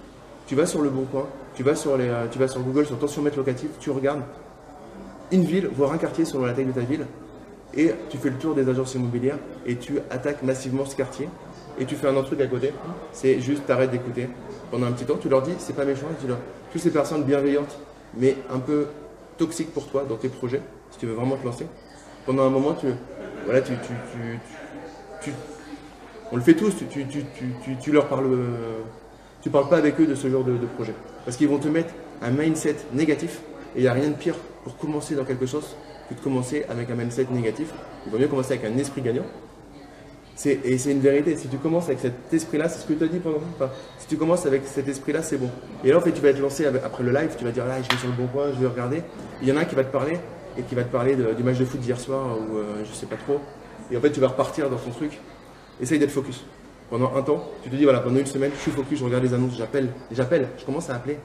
[0.46, 1.28] Tu vas sur le bon coin.
[1.54, 3.68] Tu vas sur, les, tu vas sur Google, sur tensiomètre locatif.
[3.78, 4.22] Tu regardes
[5.32, 7.06] une ville, voire un quartier selon la taille de ta ville.
[7.74, 11.28] Et tu fais le tour des agences immobilières et tu attaques massivement ce quartier.
[11.78, 12.72] Et tu fais un autre truc à côté.
[13.12, 14.28] C'est juste t'arrêtes d'écouter
[14.70, 15.16] pendant un petit temps.
[15.16, 16.06] Tu leur dis, c'est pas méchant.
[16.20, 16.38] Tu leur,
[16.70, 17.78] toutes ces personnes bienveillantes,
[18.16, 18.86] mais un peu
[19.38, 20.60] toxiques pour toi dans tes projets,
[20.90, 21.66] si tu veux vraiment te lancer
[22.26, 22.86] pendant un moment, tu,
[23.44, 24.38] voilà, tu, tu,
[25.22, 25.32] tu,
[26.30, 28.26] on le fait tous, tu, leur parles,
[29.42, 30.94] tu parles pas avec eux de ce genre de, de projet.
[31.24, 33.40] Parce qu'ils vont te mettre un mindset négatif,
[33.74, 35.76] et il n'y a rien de pire pour commencer dans quelque chose
[36.08, 37.72] que de commencer avec un mindset négatif.
[38.06, 39.26] Il vaut mieux commencer avec un esprit gagnant.
[40.46, 43.06] Et c'est une vérité, si tu commences avec cet esprit-là, c'est ce que tu as
[43.06, 45.50] dit pendant enfin, Si tu commences avec cet esprit-là, c'est bon.
[45.84, 47.80] Et là, en fait, tu vas être lancé après le live, tu vas dire là,
[47.82, 49.02] je vais sur le bon point, je vais regarder.
[49.40, 50.18] Il y en a un qui va te parler,
[50.56, 53.06] et qui va te parler du match de foot d'hier soir ou euh, je sais
[53.06, 53.40] pas trop.
[53.90, 55.18] Et en fait, tu vas repartir dans ton truc.
[55.80, 56.44] Essaye d'être focus.
[56.90, 59.24] Pendant un temps, tu te dis voilà, pendant une semaine, je suis focus, je regarde
[59.24, 61.18] les annonces, j'appelle, j'appelle, je commence à appeler.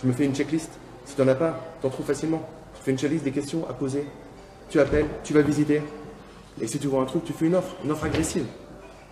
[0.00, 0.70] Je me fais une checklist.
[1.04, 2.48] Si tu n'en as pas, tu en trouves facilement.
[2.80, 4.06] Tu fais une checklist des questions à poser.
[4.70, 5.82] Tu appelles, tu vas visiter.
[6.60, 8.46] Et si tu vois un truc, tu fais une offre, une offre agressive.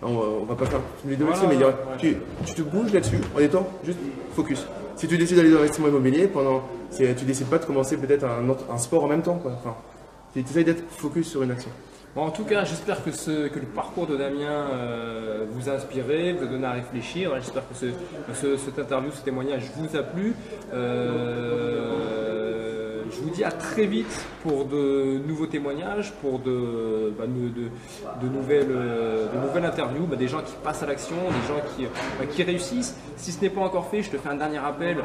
[0.01, 1.73] On, on va pas faire les deux voilà, mais ouais.
[1.99, 3.99] tu, tu, te bouges là-dessus en étant juste
[4.33, 4.65] focus.
[4.95, 6.63] Si tu décides d'aller dans l'investissement immobilier, pendant,
[6.97, 9.37] tu décides pas de commencer peut-être un, un, sport en même temps.
[9.37, 9.51] Quoi.
[9.51, 9.75] Enfin,
[10.33, 11.69] tu essayes d'être focus sur une action.
[12.15, 15.73] Bon, en tout cas, j'espère que, ce, que le parcours de Damien euh, vous a
[15.73, 17.35] inspiré, vous a donné à réfléchir.
[17.35, 17.85] J'espère que ce,
[18.33, 20.33] ce, cette interview, ce témoignage vous a plu.
[20.73, 22.08] Euh,
[23.19, 27.69] je vous dis à très vite pour de nouveaux témoignages, pour de, bah, de, de,
[28.21, 28.73] de, nouvelles,
[29.43, 32.95] nouvelles interviews, bah, des gens qui passent à l'action, des gens qui, bah, qui réussissent.
[33.17, 34.97] Si ce n'est pas encore fait, je te fais un dernier rappel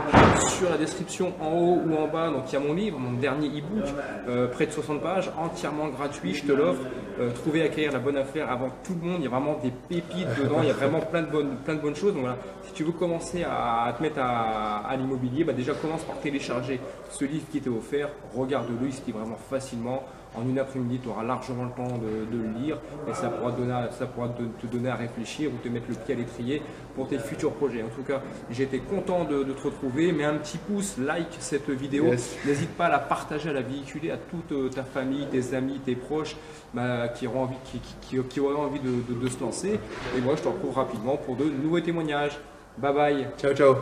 [0.58, 2.30] sur la description en haut ou en bas.
[2.30, 3.88] Donc il y a mon livre, mon dernier e-book,
[4.28, 6.82] euh, près de 60 pages, entièrement gratuit, je te l'offre.
[7.20, 9.20] Euh, trouver, acquérir la bonne affaire avant tout le monde.
[9.20, 11.76] Il y a vraiment des pépites dedans, il y a vraiment plein de bonnes, plein
[11.76, 12.12] de bonnes choses.
[12.12, 12.36] Donc voilà,
[12.66, 17.24] si tu veux commencer à, te mettre à, à l'immobilier, déjà commence par télécharger ce
[17.24, 18.03] livre qui t'est offert,
[18.34, 20.04] regarde-le, il se lit vraiment facilement.
[20.36, 22.78] En une après-midi, tu auras largement le temps de, de, le lire
[23.08, 25.86] et ça pourra, te donner, ça pourra te, te, donner à réfléchir ou te mettre
[25.88, 26.60] le pied à l'étrier
[26.96, 27.82] pour tes futurs projets.
[27.84, 30.10] En tout cas, été content de, de, te retrouver.
[30.10, 32.06] Mets un petit pouce, like cette vidéo.
[32.06, 32.36] Yes.
[32.44, 35.78] N'hésite pas à la partager, à la véhiculer à toute euh, ta famille, tes amis,
[35.84, 36.36] tes proches
[36.72, 39.78] bah, qui, auront envie, qui, qui, qui auraient envie de, de se lancer.
[40.16, 42.40] Et moi, je te retrouve rapidement pour de nouveaux témoignages.
[42.76, 43.28] Bye bye.
[43.38, 43.76] Ciao, ciao.